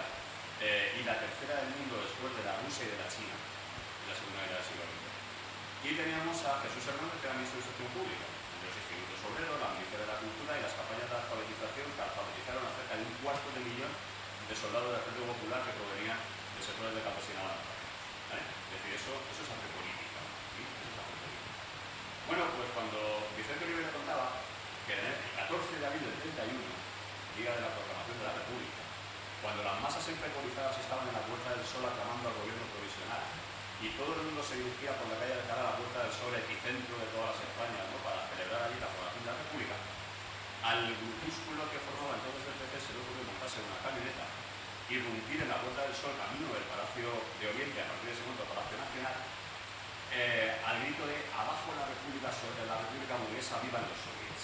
[0.61, 3.35] eh, y la tercera del mundo después de la Rusia y de la China,
[5.87, 8.27] Y teníamos a Jesús Hernández, que era ministro de Instrucción Pública,
[8.59, 12.63] los institutos obreros, la ministra de la Cultura y las campañas de alfabetización que alfabetizaron
[12.67, 16.59] a cerca de un cuarto de millón de soldados del Ejército Popular que provenían de
[16.59, 17.55] sectores de campesinado.
[18.27, 18.43] ¿vale?
[18.43, 20.19] Es decir, eso, eso es hacer política.
[22.27, 22.99] Bueno, pues cuando
[23.35, 24.43] Vicente Oliver contaba
[24.87, 28.81] que en el 14 de abril del 31, día de la proclamación de la República,
[29.39, 32.16] cuando las masas enfecorizadas estaban en la Puerta del Sol aclamando
[33.77, 36.13] y todo el mundo se dirigía por la calle de cara a la Puerta del
[36.13, 38.01] Sol, epicentro de todas las Españas, ¿no?
[38.01, 39.75] para celebrar allí la proclamación de la República,
[40.65, 44.25] al grupúsculo que formaba entonces el PP se le ocurrió montarse en una camioneta,
[44.89, 47.07] irrumpir en la Puerta del Sol, camino del Palacio
[47.37, 49.15] de Oriente, a partir de ese momento Palacio Nacional,
[50.09, 54.43] eh, al grito de abajo la República, sobre la República Burguesa, vivan los soviets.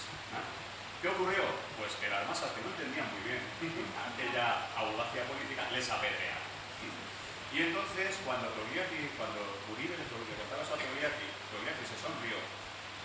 [1.02, 1.44] ¿Qué ocurrió?
[1.82, 3.42] Pues que las masas que no entendían muy bien
[4.06, 6.43] aquella audacia política les apedrearon.
[7.54, 9.38] Y entonces, cuando Togliatti, cuando
[9.70, 12.42] Uribe le contaba a Togliatti, Togliatti se sonrió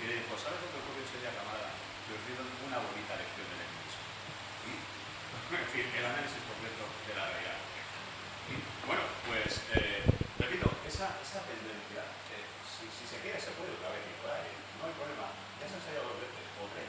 [0.01, 1.69] y le dijo, ¿sabes lo que ocurrió ese día, camarada?
[2.09, 4.05] Que os dieron una bonita lección de leninismo.
[5.53, 7.61] Es decir, el análisis completo de la realidad.
[8.89, 10.01] Bueno, pues, eh,
[10.41, 14.33] repito, esa, esa tendencia, eh, si, si, se quiere, se puede otra vez ir por
[14.33, 14.49] ahí.
[14.81, 15.29] No hay problema.
[15.61, 16.89] Ya se ha ensayado dos veces, o tres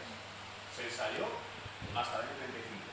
[0.80, 1.28] se ensayó
[1.92, 2.88] hasta el año 35.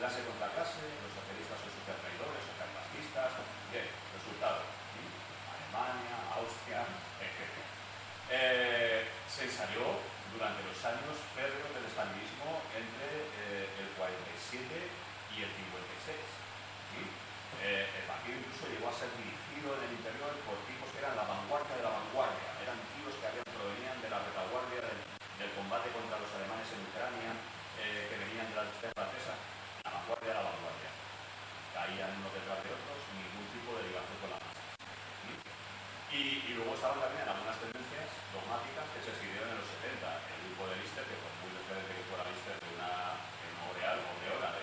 [0.00, 3.30] Clase contra clase, los socialistas son super traidores, super fascistas.
[3.68, 4.64] Bien, resultado.
[5.52, 6.88] Alemania, Austria,
[7.20, 7.52] etc.
[8.32, 9.04] Eh,
[9.44, 10.00] se ensayó
[10.32, 14.72] durante los años férreos del estalinismo entre eh, el 47
[15.36, 16.16] y el 56.
[17.60, 21.16] Eh, el partido incluso llegó a ser dirigido en el interior por tipos que eran
[21.16, 25.00] la vanguardia de la vanguardia, eran tipos que habían, provenían de la retaguardia del
[25.34, 27.34] del combate contra los alemanes en Ucrania,
[27.82, 29.34] eh, que venían de la lucha francesa,
[29.82, 30.90] la vanguardia de la vanguardia.
[31.74, 34.43] Caían unos detrás de otros, ningún tipo de ligación con la
[36.14, 36.46] masa.
[36.46, 40.06] Y, luego estaban también algunas tendencias dogmáticas que se siguieron en los 70.
[40.06, 44.10] El grupo de Lister, que por muy diferente que fuera Lister de una memorial o
[44.22, 44.62] de hora de,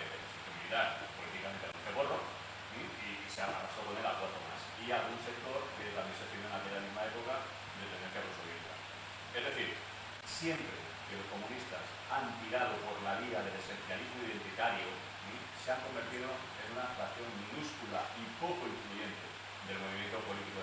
[0.55, 0.87] militar,
[1.19, 2.19] políticamente lo borro,
[2.79, 4.63] y, y, se arrasó con él a cuatro más.
[4.79, 8.73] Y algún sector que también se firmó en aquella misma época de tendencia rusoviética.
[9.35, 9.69] Es decir,
[10.23, 10.75] siempre
[11.11, 14.87] que los comunistas han tirado por la vía del esencialismo identitario,
[15.61, 19.31] se han convertido en una fracción minúscula y poco influyente
[19.69, 20.60] del movimiento político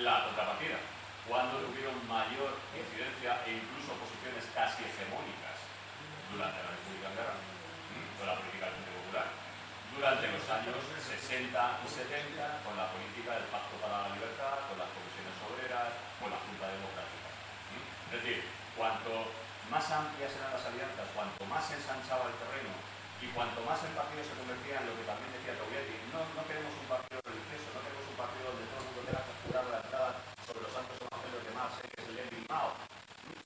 [0.00, 0.80] la contrapartida,
[1.28, 5.68] cuando tuvieron mayor incidencia e incluso posiciones casi hegemónicas
[6.32, 7.36] durante la República Guerra,
[8.16, 9.28] con la política Popular,
[9.92, 14.80] durante los años 60 y 70, con la política del Pacto para la Libertad, con
[14.80, 17.28] las comisiones obreras, con la Junta Democrática.
[18.08, 18.38] Es decir,
[18.72, 19.28] cuanto
[19.68, 22.72] más amplias eran las alianzas, cuanto más se ensanchaba el terreno
[23.20, 26.42] y cuanto más el partido se convertía en lo que también decía Toglietti, no, no
[26.48, 28.92] queremos un partido religioso, no queremos un partido donde todo el
[29.52, 30.16] entrada
[30.48, 32.72] sobre los santos evangelios de Marx, que es Lenin Mao.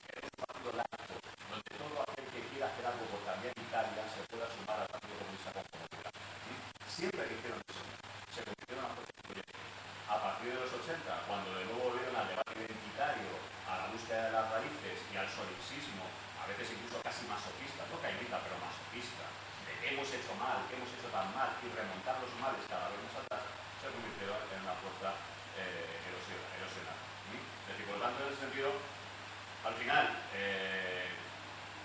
[0.07, 1.15] Queremos un partido laico,
[1.51, 5.19] donde todo aquel que quiera hacer algo por cambiar Italia se pueda sumar al Partido
[5.19, 6.15] Comunista con comunidad.
[6.87, 7.83] Siempre que hicieron eso,
[8.31, 9.11] se convirtieron a fuerza
[10.07, 13.31] A partir de los 80, cuando de nuevo volvieron al debate identitario,
[13.67, 16.07] a la búsqueda de las raíces y al solipsismo,
[16.39, 19.27] a veces incluso casi masoquista, no caimita, pero masoquista,
[19.67, 22.95] de que hemos hecho mal, que hemos hecho tan mal y remontar los males cada
[22.95, 23.43] vez más atrás,
[23.83, 25.11] se convirtieron en una fuerza
[25.57, 25.86] eh.
[25.86, 25.86] Es
[28.57, 31.13] al final, eh,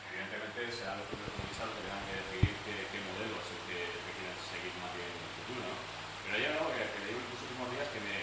[0.08, 3.60] evidentemente serán los propios comunistas los que tengan que decidir qué, qué modelo es el
[3.68, 5.62] que, que quieren seguir más bien en el futuro.
[5.68, 5.76] ¿no?
[5.76, 8.16] Pero hay algo que, que le digo en los últimos días que me,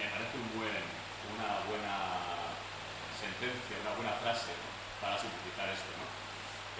[0.00, 0.80] me parece un buen,
[1.36, 1.96] una buena
[3.20, 4.56] sentencia, una buena frase
[5.04, 5.92] para simplificar esto.
[6.00, 6.08] ¿no?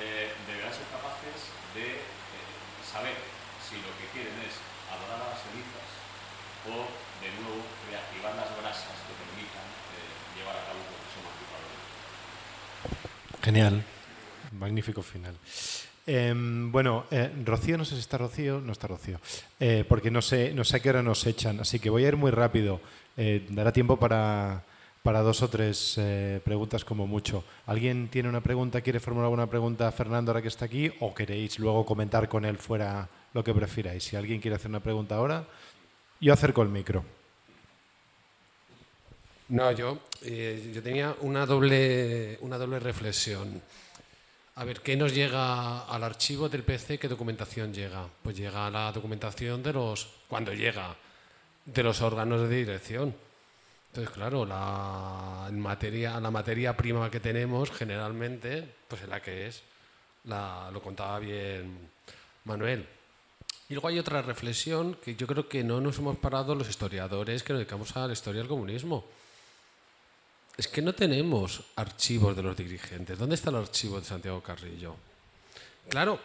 [0.00, 3.20] Eh, deberán ser capaces de eh, saber
[3.60, 4.56] si lo que quieren es
[4.88, 6.00] adorar a las cenizas
[6.64, 6.88] o
[7.20, 11.68] de nuevo reactivar las brasas que permitan eh, llevar a cabo un proceso emancipador.
[13.50, 13.82] Genial,
[14.60, 15.34] magnífico final.
[16.06, 19.18] Eh, bueno, eh, Rocío, no sé si está Rocío, no está Rocío,
[19.58, 22.08] eh, porque no sé, no sé a qué hora nos echan, así que voy a
[22.08, 22.80] ir muy rápido.
[23.16, 24.62] Eh, dará tiempo para,
[25.02, 25.98] para dos o tres
[26.44, 27.42] preguntas como mucho.
[27.66, 31.12] ¿Alguien tiene una pregunta, quiere formular alguna pregunta a Fernando ahora que está aquí o
[31.12, 34.04] queréis luego comentar con él fuera lo que prefiráis?
[34.04, 35.44] Si alguien quiere hacer una pregunta ahora,
[36.20, 37.04] yo acerco el micro.
[39.50, 43.60] No, yo, eh, yo tenía una doble, una doble reflexión.
[44.54, 47.00] A ver, ¿qué nos llega al archivo del PC?
[47.00, 48.06] ¿Qué documentación llega?
[48.22, 50.94] Pues llega la documentación de los, cuando llega,
[51.64, 53.12] de los órganos de dirección.
[53.88, 59.64] Entonces, claro, la materia, la materia prima que tenemos generalmente, pues es la que es.
[60.26, 61.90] La, lo contaba bien
[62.44, 62.86] Manuel.
[63.68, 67.42] Y luego hay otra reflexión que yo creo que no nos hemos parado los historiadores
[67.42, 69.06] que nos dedicamos a la historia del comunismo.
[70.60, 73.18] Es que no tenemos archivos de los dirigentes.
[73.18, 74.94] ¿Dónde está el archivo de Santiago Carrillo?
[75.88, 76.20] Claro,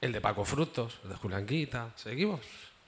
[0.00, 1.90] el de Paco Frutos, el de Julián Guita.
[1.96, 2.38] Seguimos,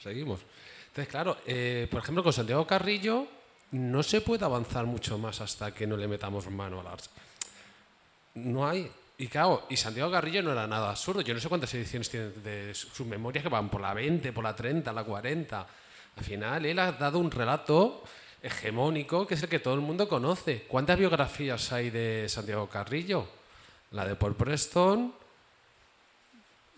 [0.00, 0.38] seguimos.
[0.86, 3.26] Entonces, claro, eh, por ejemplo, con Santiago Carrillo
[3.72, 7.16] no se puede avanzar mucho más hasta que no le metamos mano al archivo.
[8.36, 8.88] No hay.
[9.18, 11.22] Y claro, y Santiago Carrillo no era nada absurdo.
[11.22, 14.44] Yo no sé cuántas ediciones tiene de sus memorias que van por la 20, por
[14.44, 15.66] la 30, la 40.
[16.14, 18.04] Al final, él ha dado un relato
[18.42, 20.64] hegemónico que es el que todo el mundo conoce.
[20.68, 23.26] ¿Cuántas biografías hay de Santiago Carrillo?
[23.92, 25.14] La de Paul Preston,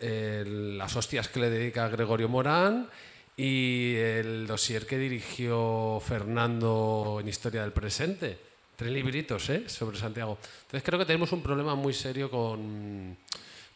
[0.00, 2.88] las hostias que le dedica Gregorio Morán
[3.36, 8.38] y el dossier que dirigió Fernando en Historia del Presente.
[8.76, 9.68] Tres libritos ¿eh?
[9.68, 10.36] sobre Santiago.
[10.62, 13.16] Entonces creo que tenemos un problema muy serio con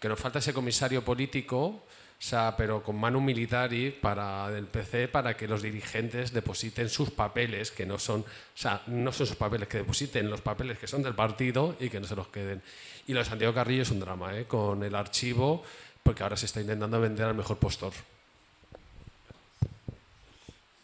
[0.01, 1.84] que nos falta ese comisario político,
[2.19, 7.11] o sea, pero con mano militari para del PC para que los dirigentes depositen sus
[7.11, 8.25] papeles, que no son, o
[8.57, 12.01] sea, no son sus papeles, que depositen los papeles que son del partido y que
[12.01, 12.61] no se los queden.
[13.07, 14.47] Y lo de Santiago Carrillo es un drama, ¿eh?
[14.47, 15.64] con el archivo,
[16.03, 17.93] porque ahora se está intentando vender al mejor postor.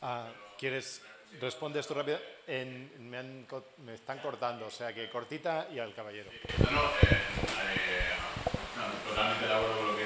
[0.03, 0.28] Ah,
[0.59, 1.03] ¿Quieres
[1.41, 2.18] responder esto rápido?
[2.47, 6.30] En- me, han co- me están cortando, o sea que cortita y al caballero.
[6.62, 7.18] No, no, eh, eh,
[8.76, 10.03] no, totalmente de acuerdo con lo que.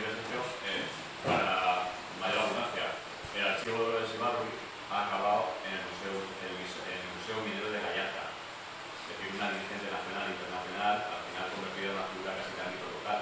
[1.29, 1.93] Eh, para
[2.25, 2.89] mayor abundancia,
[3.37, 4.49] el archivo de Dolores Ibarri
[4.89, 8.33] ha acabado en el Museo, el, Mus- en el Museo Minero de Gallarta.
[8.33, 12.63] Es decir, una dirigente nacional e internacional, al final convertida en una figura casi de
[12.65, 13.21] ámbito local.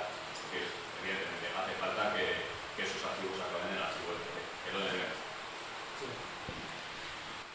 [0.54, 0.58] Que
[1.02, 2.24] evidentemente hace falta que,
[2.78, 4.38] que esos archivos acaben en el archivo del PP.
[4.38, 5.18] Es lo de menos.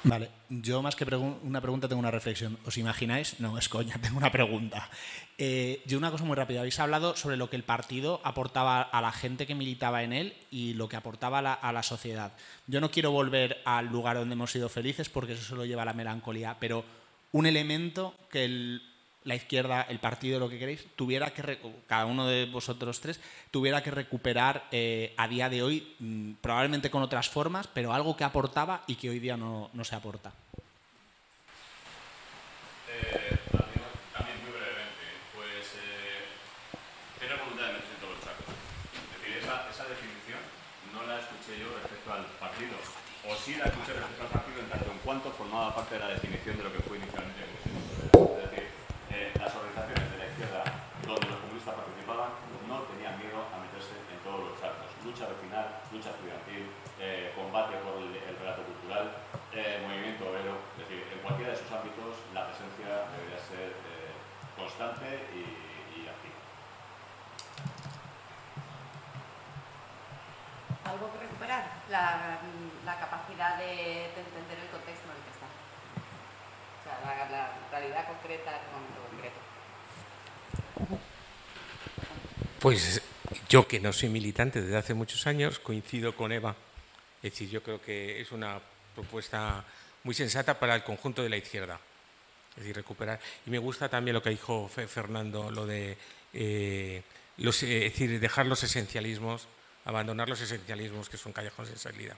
[0.04, 1.06] Vale, yo más que
[1.44, 2.58] una pregunta tengo una reflexión.
[2.66, 3.40] ¿Os imagináis?
[3.40, 4.90] No, es coña, tengo una pregunta.
[5.38, 6.60] Eh, yo una cosa muy rápida.
[6.62, 10.34] Habéis hablado sobre lo que el partido aportaba a la gente que militaba en él
[10.50, 12.34] y lo que aportaba la, a la sociedad.
[12.66, 15.86] Yo no quiero volver al lugar donde hemos sido felices porque eso solo lleva a
[15.86, 16.84] la melancolía, pero
[17.32, 18.82] un elemento que el-
[19.24, 23.20] la izquierda, el partido, lo que queréis, tuviera que, cada uno de vosotros tres,
[23.52, 28.18] tuviera que recuperar eh, a día de hoy, mm, probablemente con otras formas, pero algo
[28.18, 30.34] que aportaba y que hoy día no, no se aporta.
[32.92, 33.40] Eh,
[34.12, 36.28] también, muy brevemente, pues eh,
[37.20, 38.46] tener voluntad de meterse en todos los sacos.
[38.52, 40.42] Es decir, esa, esa definición
[40.92, 42.76] no la escuché yo respecto al partido.
[43.26, 46.10] o sí la escucha respecto al partido en tanto en cuanto formaba parte de la
[46.18, 48.66] definición de lo que fue inicialmente Es decir,
[49.14, 50.62] eh, las organizaciones de la izquierda
[51.08, 52.32] donde los comunistas participaban
[52.68, 54.92] no tenían miedo a meterse en todos los actos.
[55.04, 56.68] Lucha vecinal, lucha estudiantil,
[57.00, 59.16] eh, combate por el, relato cultural,
[59.52, 61.02] eh, movimiento obrero, es decir,
[61.72, 63.72] en ámbitos la presencia debería ser
[64.58, 65.72] constante y
[70.84, 75.48] algo que recuperar, la, capacidad de, entender el contexto en el que está.
[76.80, 79.40] O sea, la, realidad concreta el momento concreto.
[82.60, 83.02] Pues
[83.48, 86.56] yo que no soy militante desde hace muchos años, coincido con Eva.
[87.24, 88.60] Es decir, yo creo que es una
[88.94, 89.64] propuesta
[90.04, 91.80] muy sensata para el conjunto de la izquierda.
[92.52, 93.20] Es decir, recuperar.
[93.46, 95.98] Y me gusta también lo que dijo Fernando, lo de
[96.34, 97.02] eh,
[97.38, 99.48] los, eh, es decir, dejar los esencialismos
[99.86, 102.16] abandonar los esencialismos que son callejones sin salida.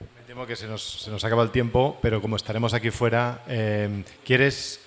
[0.00, 4.80] Me temo que se nos, acaba el tiempo, pero como estaremos aquí fuera, eh, ¿quieres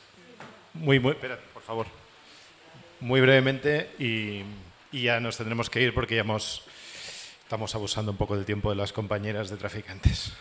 [0.74, 1.16] muy, muy,
[1.54, 1.88] por favor,
[3.00, 4.44] muy brevemente y,
[4.92, 6.64] y, ya nos tendremos que ir porque ya hemos,
[7.50, 10.34] estamos abusando un poco del tiempo de las compañeras de traficantes?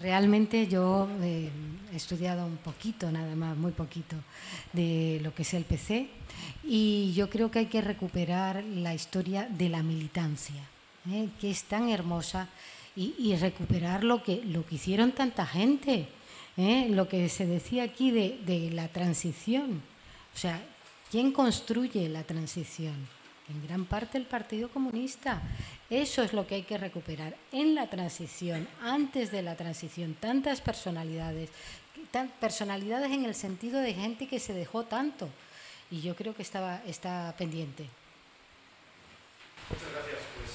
[0.00, 1.48] Realmente yo eh,
[1.92, 4.16] he estudiado un poquito, nada más, muy poquito,
[4.72, 6.08] de lo que es el PC
[6.64, 10.60] y yo creo que hay que recuperar la historia de la militancia,
[11.12, 11.28] ¿eh?
[11.40, 12.48] que es tan hermosa,
[12.96, 16.08] y, recuperar lo que, lo que hicieron tanta gente,
[16.56, 16.88] ¿eh?
[16.90, 19.80] lo que se decía aquí de, de la transición.
[20.34, 20.60] O sea,
[21.12, 23.15] ¿quién construye la transición?
[23.48, 25.40] En gran parte el Partido Comunista.
[25.88, 30.60] Eso es lo que hay que recuperar en la transición, antes de la transición, tantas
[30.60, 31.50] personalidades,
[32.40, 35.28] personalidades en el sentido de gente que se dejó tanto.
[35.90, 37.88] Y yo creo que estaba, está pendiente.
[39.70, 40.18] Muchas gracias.
[40.36, 40.50] Pues